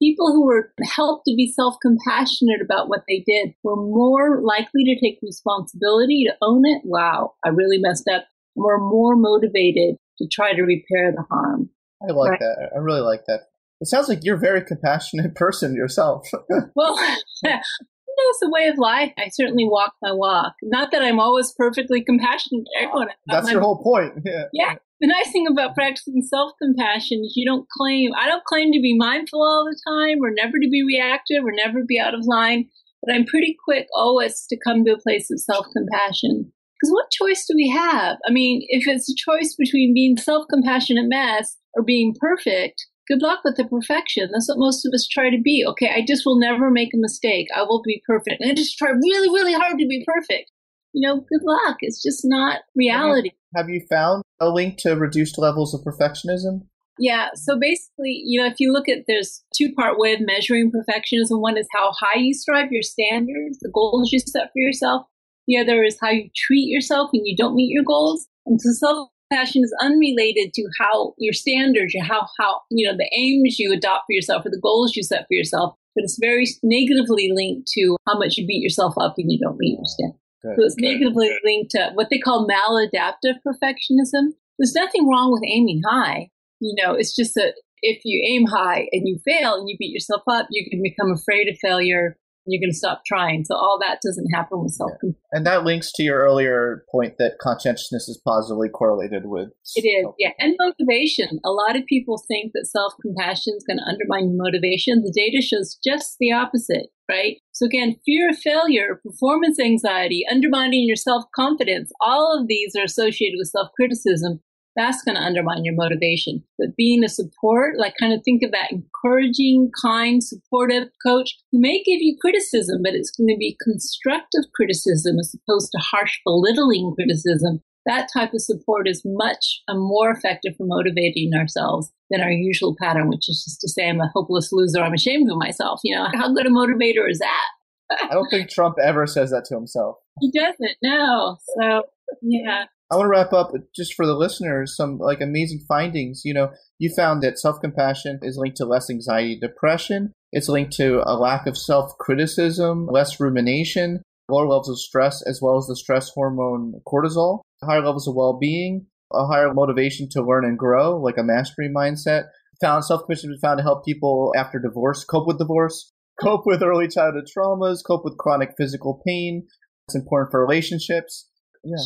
people 0.00 0.32
who 0.32 0.46
were 0.46 0.72
helped 0.96 1.26
to 1.26 1.34
be 1.34 1.52
self 1.52 1.76
compassionate 1.82 2.60
about 2.62 2.88
what 2.88 3.04
they 3.08 3.22
did 3.26 3.54
were 3.62 3.76
more 3.76 4.40
likely 4.42 4.84
to 4.84 5.00
take 5.00 5.18
responsibility, 5.22 6.24
to 6.24 6.36
own 6.42 6.62
it. 6.66 6.82
Wow, 6.84 7.34
I 7.44 7.50
really 7.50 7.78
messed 7.78 8.08
up. 8.12 8.24
Were 8.56 8.80
more 8.80 9.14
motivated 9.16 9.96
to 10.18 10.28
try 10.30 10.52
to 10.54 10.62
repair 10.62 11.12
the 11.12 11.24
harm. 11.30 11.70
I 12.02 12.12
like 12.12 12.32
right? 12.32 12.40
that. 12.40 12.70
I 12.74 12.78
really 12.78 13.00
like 13.00 13.24
that. 13.26 13.42
It 13.80 13.86
sounds 13.86 14.08
like 14.08 14.20
you're 14.22 14.36
a 14.36 14.40
very 14.40 14.62
compassionate 14.62 15.34
person 15.36 15.74
yourself. 15.74 16.28
well, 16.74 16.98
it's 17.42 18.42
a 18.42 18.50
way 18.50 18.66
of 18.68 18.76
life. 18.76 19.12
I 19.18 19.28
certainly 19.32 19.66
walk 19.66 19.94
my 20.02 20.12
walk. 20.12 20.54
Not 20.62 20.90
that 20.92 21.02
I'm 21.02 21.20
always 21.20 21.52
perfectly 21.56 22.02
compassionate 22.02 22.64
to 22.66 22.82
everyone. 22.82 23.08
That's 23.26 23.50
your 23.50 23.60
whole 23.60 23.82
point. 23.82 24.14
Yeah. 24.24 24.44
Yeah 24.52 24.74
the 25.00 25.06
nice 25.06 25.32
thing 25.32 25.46
about 25.50 25.74
practicing 25.74 26.22
self 26.22 26.52
compassion 26.60 27.22
is 27.24 27.34
you 27.36 27.46
don't 27.46 27.66
claim, 27.68 28.12
I 28.18 28.26
don't 28.26 28.44
claim 28.44 28.72
to 28.72 28.80
be 28.80 28.96
mindful 28.96 29.42
all 29.42 29.64
the 29.64 29.78
time 29.88 30.18
or 30.22 30.30
never 30.30 30.58
to 30.58 30.68
be 30.70 30.84
reactive 30.86 31.42
or 31.44 31.52
never 31.52 31.80
be 31.86 31.98
out 31.98 32.14
of 32.14 32.26
line, 32.26 32.68
but 33.02 33.14
I'm 33.14 33.24
pretty 33.24 33.56
quick 33.64 33.86
always 33.96 34.46
to 34.48 34.58
come 34.62 34.84
to 34.84 34.92
a 34.92 35.00
place 35.00 35.30
of 35.30 35.40
self 35.40 35.66
compassion. 35.74 36.52
Because 36.80 36.92
what 36.92 37.10
choice 37.10 37.44
do 37.46 37.54
we 37.54 37.68
have? 37.68 38.16
I 38.26 38.30
mean, 38.30 38.64
if 38.68 38.86
it's 38.86 39.10
a 39.10 39.14
choice 39.14 39.54
between 39.58 39.94
being 39.94 40.16
self 40.16 40.46
compassionate 40.50 41.08
mess 41.08 41.56
or 41.74 41.82
being 41.82 42.14
perfect, 42.18 42.86
good 43.08 43.22
luck 43.22 43.40
with 43.44 43.56
the 43.56 43.64
perfection. 43.64 44.30
That's 44.32 44.48
what 44.48 44.58
most 44.58 44.86
of 44.86 44.92
us 44.94 45.08
try 45.08 45.30
to 45.30 45.40
be. 45.42 45.64
Okay, 45.66 45.90
I 45.94 46.04
just 46.06 46.24
will 46.24 46.38
never 46.38 46.70
make 46.70 46.94
a 46.94 46.98
mistake. 46.98 47.48
I 47.56 47.62
will 47.62 47.82
be 47.82 48.02
perfect. 48.06 48.40
And 48.40 48.50
I 48.50 48.54
just 48.54 48.78
try 48.78 48.90
really, 48.90 49.28
really 49.28 49.54
hard 49.54 49.78
to 49.78 49.86
be 49.86 50.04
perfect. 50.06 50.50
You 50.92 51.06
know, 51.06 51.16
good 51.16 51.42
luck. 51.42 51.78
It's 51.80 52.02
just 52.02 52.22
not 52.24 52.60
mm-hmm. 52.60 52.78
reality. 52.78 53.30
Have 53.54 53.68
you 53.68 53.84
found 53.88 54.22
a 54.38 54.48
link 54.48 54.78
to 54.78 54.94
reduced 54.94 55.38
levels 55.38 55.74
of 55.74 55.82
perfectionism? 55.82 56.62
Yeah. 56.98 57.28
So 57.34 57.58
basically, 57.58 58.22
you 58.24 58.40
know, 58.40 58.46
if 58.46 58.60
you 58.60 58.72
look 58.72 58.88
at 58.88 59.04
there's 59.06 59.42
two 59.56 59.72
part 59.72 59.98
way 59.98 60.12
of 60.12 60.20
measuring 60.20 60.70
perfectionism. 60.70 61.40
One 61.40 61.56
is 61.56 61.66
how 61.74 61.92
high 61.98 62.18
you 62.18 62.34
strive 62.34 62.70
your 62.70 62.82
standards, 62.82 63.58
the 63.60 63.70
goals 63.72 64.12
you 64.12 64.18
set 64.20 64.48
for 64.52 64.58
yourself. 64.58 65.06
The 65.46 65.58
other 65.58 65.82
is 65.82 65.98
how 66.00 66.10
you 66.10 66.28
treat 66.36 66.68
yourself 66.68 67.10
when 67.12 67.24
you 67.24 67.36
don't 67.36 67.54
meet 67.54 67.72
your 67.72 67.84
goals. 67.84 68.26
And 68.46 68.60
so 68.60 68.70
self 68.72 69.08
compassion 69.30 69.62
is 69.64 69.74
unrelated 69.80 70.52
to 70.54 70.68
how 70.78 71.14
your 71.18 71.32
standards 71.32 71.94
or 71.94 72.04
how, 72.04 72.26
how, 72.38 72.60
you 72.70 72.86
know, 72.86 72.96
the 72.96 73.10
aims 73.16 73.58
you 73.58 73.72
adopt 73.72 74.04
for 74.06 74.12
yourself 74.12 74.44
or 74.44 74.50
the 74.50 74.60
goals 74.62 74.96
you 74.96 75.02
set 75.02 75.20
for 75.20 75.34
yourself. 75.34 75.74
But 75.94 76.04
it's 76.04 76.18
very 76.20 76.46
negatively 76.62 77.30
linked 77.34 77.68
to 77.72 77.96
how 78.06 78.18
much 78.18 78.36
you 78.36 78.46
beat 78.46 78.62
yourself 78.62 78.94
up 79.00 79.14
when 79.16 79.30
you 79.30 79.38
don't 79.38 79.58
meet 79.58 79.76
your 79.76 79.84
standards. 79.84 80.19
Good, 80.42 80.56
so 80.56 80.64
it's 80.64 80.76
negatively 80.78 81.28
good. 81.28 81.40
linked 81.44 81.70
to 81.72 81.90
what 81.94 82.08
they 82.10 82.18
call 82.18 82.48
maladaptive 82.48 83.36
perfectionism. 83.46 84.32
There's 84.58 84.74
nothing 84.74 85.08
wrong 85.08 85.32
with 85.32 85.42
aiming 85.46 85.82
high. 85.86 86.30
You 86.60 86.74
know, 86.82 86.94
it's 86.94 87.14
just 87.14 87.34
that 87.34 87.54
if 87.82 88.02
you 88.04 88.22
aim 88.26 88.46
high 88.46 88.88
and 88.92 89.08
you 89.08 89.18
fail 89.24 89.54
and 89.54 89.68
you 89.68 89.76
beat 89.78 89.92
yourself 89.92 90.22
up, 90.30 90.46
you 90.50 90.68
can 90.70 90.82
become 90.82 91.12
afraid 91.12 91.48
of 91.48 91.58
failure 91.58 92.16
you're 92.46 92.60
going 92.60 92.72
to 92.72 92.76
stop 92.76 93.02
trying. 93.06 93.44
So 93.44 93.54
all 93.54 93.78
that 93.80 94.00
doesn't 94.02 94.30
happen 94.34 94.62
with 94.62 94.72
self 94.72 94.92
compassion. 95.00 95.20
And 95.32 95.46
that 95.46 95.64
links 95.64 95.92
to 95.94 96.02
your 96.02 96.18
earlier 96.18 96.84
point 96.90 97.14
that 97.18 97.38
conscientiousness 97.40 98.08
is 98.08 98.20
positively 98.26 98.68
correlated 98.68 99.26
with. 99.26 99.50
It 99.76 99.86
is, 99.86 100.06
yeah. 100.18 100.30
And 100.38 100.56
motivation. 100.58 101.40
A 101.44 101.50
lot 101.50 101.76
of 101.76 101.86
people 101.86 102.22
think 102.26 102.52
that 102.54 102.66
self 102.66 102.94
compassion 103.00 103.54
is 103.56 103.64
going 103.66 103.78
to 103.78 103.88
undermine 103.88 104.30
your 104.30 104.42
motivation. 104.42 105.02
The 105.02 105.12
data 105.14 105.42
shows 105.42 105.78
just 105.84 106.16
the 106.18 106.32
opposite, 106.32 106.88
right? 107.08 107.36
So 107.52 107.66
again, 107.66 107.96
fear 108.04 108.30
of 108.30 108.38
failure, 108.38 109.00
performance 109.04 109.60
anxiety, 109.60 110.24
undermining 110.30 110.86
your 110.86 110.96
self 110.96 111.24
confidence, 111.34 111.92
all 112.00 112.38
of 112.38 112.48
these 112.48 112.74
are 112.76 112.84
associated 112.84 113.36
with 113.38 113.48
self 113.48 113.68
criticism 113.76 114.40
that's 114.76 115.02
going 115.02 115.16
to 115.16 115.22
undermine 115.22 115.64
your 115.64 115.74
motivation. 115.74 116.42
But 116.58 116.76
being 116.76 117.04
a 117.04 117.08
support, 117.08 117.78
like 117.78 117.94
kind 117.98 118.12
of 118.12 118.20
think 118.24 118.42
of 118.42 118.52
that 118.52 118.70
encouraging, 118.70 119.70
kind, 119.82 120.22
supportive 120.22 120.88
coach 121.04 121.36
who 121.50 121.60
may 121.60 121.82
give 121.82 122.00
you 122.00 122.16
criticism, 122.20 122.82
but 122.82 122.94
it's 122.94 123.10
going 123.10 123.28
to 123.28 123.36
be 123.38 123.56
constructive 123.62 124.44
criticism 124.54 125.18
as 125.18 125.34
opposed 125.34 125.70
to 125.72 125.78
harsh, 125.78 126.18
belittling 126.24 126.94
criticism. 126.94 127.60
That 127.86 128.08
type 128.12 128.34
of 128.34 128.42
support 128.42 128.86
is 128.86 129.02
much 129.04 129.62
uh, 129.68 129.74
more 129.74 130.10
effective 130.10 130.54
for 130.56 130.66
motivating 130.66 131.32
ourselves 131.34 131.90
than 132.10 132.20
our 132.20 132.30
usual 132.30 132.76
pattern, 132.80 133.08
which 133.08 133.28
is 133.28 133.42
just 133.44 133.60
to 133.62 133.68
say, 133.68 133.88
I'm 133.88 134.00
a 134.00 134.10
hopeless 134.14 134.50
loser. 134.52 134.82
I'm 134.82 134.94
ashamed 134.94 135.30
of 135.30 135.38
myself. 135.38 135.80
You 135.82 135.96
know, 135.96 136.08
how 136.14 136.32
good 136.32 136.46
a 136.46 136.50
motivator 136.50 137.10
is 137.10 137.18
that? 137.18 137.46
I 137.90 138.14
don't 138.14 138.28
think 138.30 138.50
Trump 138.50 138.76
ever 138.82 139.06
says 139.06 139.30
that 139.30 139.46
to 139.46 139.54
himself. 139.54 139.96
He 140.20 140.30
doesn't, 140.30 140.76
no. 140.82 141.38
So, 141.58 141.82
yeah. 142.22 142.66
I 142.90 142.96
want 142.96 143.06
to 143.06 143.10
wrap 143.10 143.32
up 143.32 143.52
just 143.74 143.94
for 143.94 144.04
the 144.04 144.16
listeners 144.16 144.76
some 144.76 144.98
like 144.98 145.20
amazing 145.20 145.60
findings. 145.68 146.22
You 146.24 146.34
know, 146.34 146.50
you 146.78 146.92
found 146.94 147.22
that 147.22 147.38
self 147.38 147.60
compassion 147.60 148.18
is 148.22 148.36
linked 148.36 148.56
to 148.56 148.64
less 148.64 148.90
anxiety, 148.90 149.38
depression. 149.38 150.12
It's 150.32 150.48
linked 150.48 150.72
to 150.74 151.02
a 151.06 151.14
lack 151.14 151.46
of 151.46 151.56
self 151.56 151.96
criticism, 151.98 152.86
less 152.86 153.20
rumination, 153.20 154.02
lower 154.28 154.46
levels 154.46 154.68
of 154.68 154.80
stress, 154.80 155.22
as 155.26 155.40
well 155.40 155.56
as 155.56 155.66
the 155.66 155.76
stress 155.76 156.10
hormone 156.10 156.80
cortisol, 156.86 157.40
higher 157.62 157.84
levels 157.84 158.08
of 158.08 158.16
well 158.16 158.38
being, 158.38 158.86
a 159.12 159.26
higher 159.26 159.54
motivation 159.54 160.08
to 160.10 160.22
learn 160.22 160.44
and 160.44 160.58
grow, 160.58 160.98
like 160.98 161.16
a 161.18 161.22
mastery 161.22 161.68
mindset. 161.68 162.24
Found 162.60 162.84
self 162.84 163.02
compassion 163.06 163.30
was 163.30 163.40
found 163.40 163.58
to 163.58 163.62
help 163.62 163.84
people 163.84 164.32
after 164.36 164.58
divorce 164.58 165.04
cope 165.04 165.28
with 165.28 165.38
divorce, 165.38 165.92
cope 166.20 166.44
with 166.44 166.62
early 166.62 166.88
childhood 166.88 167.28
traumas, 167.34 167.84
cope 167.86 168.04
with 168.04 168.18
chronic 168.18 168.50
physical 168.58 169.00
pain. 169.06 169.46
It's 169.86 169.94
important 169.94 170.32
for 170.32 170.40
relationships. 170.40 171.28
Yeah. 171.64 171.76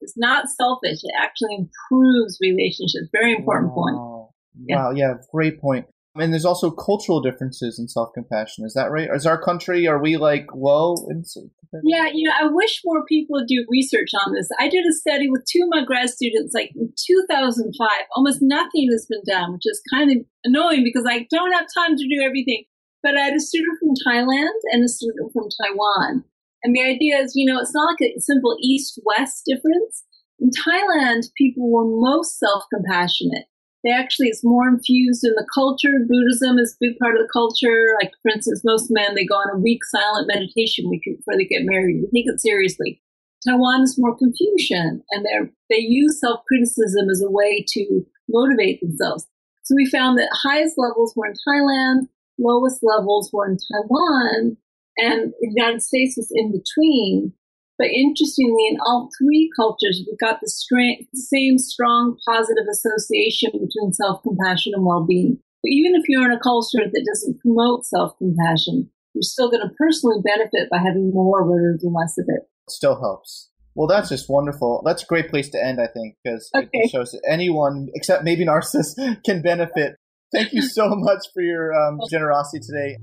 It's 0.00 0.16
not 0.16 0.46
selfish. 0.48 0.98
It 1.02 1.14
actually 1.18 1.56
improves 1.56 2.38
relationships. 2.40 3.08
Very 3.12 3.34
important 3.34 3.72
wow. 3.74 3.74
point. 3.74 4.68
Yeah. 4.68 4.76
Wow. 4.76 4.90
Yeah. 4.92 5.14
Great 5.32 5.60
point. 5.60 5.86
And 6.18 6.32
there's 6.32 6.46
also 6.46 6.70
cultural 6.70 7.20
differences 7.20 7.78
in 7.78 7.88
self-compassion. 7.88 8.64
Is 8.64 8.74
that 8.74 8.90
right? 8.90 9.08
Is 9.14 9.26
our 9.26 9.40
country, 9.40 9.86
are 9.86 10.00
we 10.00 10.16
like 10.16 10.46
low 10.54 10.94
in 11.10 11.24
Yeah, 11.84 12.08
you 12.12 12.26
know, 12.28 12.34
I 12.40 12.46
wish 12.50 12.80
more 12.84 13.04
people 13.04 13.34
would 13.38 13.48
do 13.48 13.66
research 13.68 14.10
on 14.24 14.32
this. 14.32 14.48
I 14.58 14.68
did 14.68 14.86
a 14.86 14.92
study 14.92 15.28
with 15.30 15.44
two 15.44 15.62
of 15.64 15.68
my 15.70 15.84
grad 15.84 16.08
students 16.08 16.54
like 16.54 16.72
in 16.74 16.92
2005. 16.96 17.88
Almost 18.16 18.38
nothing 18.40 18.88
has 18.92 19.06
been 19.06 19.22
done, 19.26 19.52
which 19.52 19.66
is 19.66 19.82
kind 19.92 20.10
of 20.10 20.24
annoying 20.44 20.84
because 20.84 21.04
I 21.06 21.26
don't 21.30 21.52
have 21.52 21.66
time 21.76 21.96
to 21.96 22.08
do 22.08 22.22
everything. 22.24 22.64
But 23.02 23.16
I 23.16 23.20
had 23.20 23.34
a 23.34 23.40
student 23.40 23.78
from 23.78 23.94
Thailand 24.06 24.56
and 24.72 24.84
a 24.84 24.88
student 24.88 25.32
from 25.32 25.48
Taiwan. 25.62 26.24
And 26.66 26.74
the 26.74 26.82
idea 26.82 27.18
is, 27.18 27.36
you 27.36 27.46
know, 27.46 27.60
it's 27.60 27.72
not 27.72 27.94
like 27.94 28.10
a 28.10 28.18
simple 28.18 28.58
east 28.60 28.98
west 29.04 29.44
difference. 29.46 30.02
In 30.40 30.50
Thailand, 30.50 31.30
people 31.38 31.70
were 31.70 31.86
most 31.86 32.40
self 32.40 32.64
compassionate. 32.74 33.46
They 33.84 33.92
actually, 33.92 34.26
it's 34.26 34.42
more 34.42 34.66
infused 34.66 35.22
in 35.22 35.30
the 35.36 35.46
culture. 35.54 35.94
Buddhism 36.08 36.58
is 36.58 36.74
a 36.74 36.78
big 36.80 36.98
part 36.98 37.14
of 37.14 37.22
the 37.22 37.30
culture. 37.32 37.94
Like, 38.02 38.10
for 38.20 38.32
instance, 38.34 38.62
most 38.64 38.88
men, 38.90 39.14
they 39.14 39.24
go 39.24 39.36
on 39.36 39.54
a 39.54 39.60
week 39.60 39.84
silent 39.84 40.26
meditation 40.26 40.90
week 40.90 41.04
before 41.04 41.38
they 41.38 41.44
get 41.44 41.62
married. 41.62 42.02
They 42.02 42.18
take 42.18 42.34
it 42.34 42.40
seriously. 42.40 43.00
Taiwan 43.46 43.82
is 43.82 43.94
more 43.96 44.18
Confucian, 44.18 45.04
and 45.12 45.24
they 45.24 45.50
they 45.70 45.80
use 45.80 46.18
self 46.18 46.40
criticism 46.48 47.08
as 47.08 47.22
a 47.22 47.30
way 47.30 47.64
to 47.68 48.04
motivate 48.28 48.80
themselves. 48.80 49.28
So 49.62 49.76
we 49.76 49.86
found 49.86 50.18
that 50.18 50.34
highest 50.42 50.74
levels 50.78 51.14
were 51.14 51.26
in 51.26 51.34
Thailand, 51.46 52.08
lowest 52.40 52.82
levels 52.82 53.30
were 53.32 53.46
in 53.46 53.56
Taiwan, 53.56 54.56
and 54.96 55.32
the 55.40 55.52
United 55.54 55.82
States 55.82 56.16
was 56.16 56.30
in 56.34 56.52
between. 56.52 57.32
But 57.78 57.88
interestingly, 57.88 58.68
in 58.70 58.78
all 58.86 59.10
three 59.18 59.50
cultures, 59.54 60.02
we 60.06 60.16
got 60.16 60.40
the 60.40 60.48
strength, 60.48 61.10
same 61.14 61.58
strong 61.58 62.16
positive 62.26 62.64
association 62.70 63.50
between 63.52 63.92
self 63.92 64.22
compassion 64.22 64.72
and 64.74 64.84
well 64.84 65.04
being. 65.04 65.38
But 65.62 65.70
even 65.70 65.94
if 65.94 66.08
you're 66.08 66.24
in 66.24 66.36
a 66.36 66.40
culture 66.40 66.84
that 66.84 67.06
doesn't 67.06 67.40
promote 67.40 67.84
self 67.84 68.16
compassion, 68.16 68.90
you're 69.12 69.22
still 69.22 69.50
going 69.50 69.68
to 69.68 69.74
personally 69.76 70.22
benefit 70.24 70.70
by 70.70 70.78
having 70.78 71.10
more 71.12 71.44
rather 71.44 71.76
than 71.80 71.92
less 71.92 72.16
of 72.18 72.26
it. 72.28 72.48
Still 72.68 72.98
helps. 72.98 73.50
Well, 73.74 73.86
that's 73.86 74.08
just 74.08 74.30
wonderful. 74.30 74.82
That's 74.86 75.02
a 75.02 75.06
great 75.06 75.28
place 75.28 75.50
to 75.50 75.62
end, 75.62 75.78
I 75.80 75.86
think, 75.86 76.16
because 76.24 76.50
okay. 76.56 76.68
it 76.72 76.90
shows 76.90 77.10
that 77.10 77.22
anyone, 77.30 77.88
except 77.94 78.24
maybe 78.24 78.44
narcissists, 78.46 79.22
can 79.22 79.42
benefit. 79.42 79.96
Thank 80.32 80.54
you 80.54 80.62
so 80.78 80.88
much 80.94 81.26
for 81.34 81.42
your 81.42 81.74
um, 81.74 82.00
generosity 82.10 82.60
today. 82.64 82.96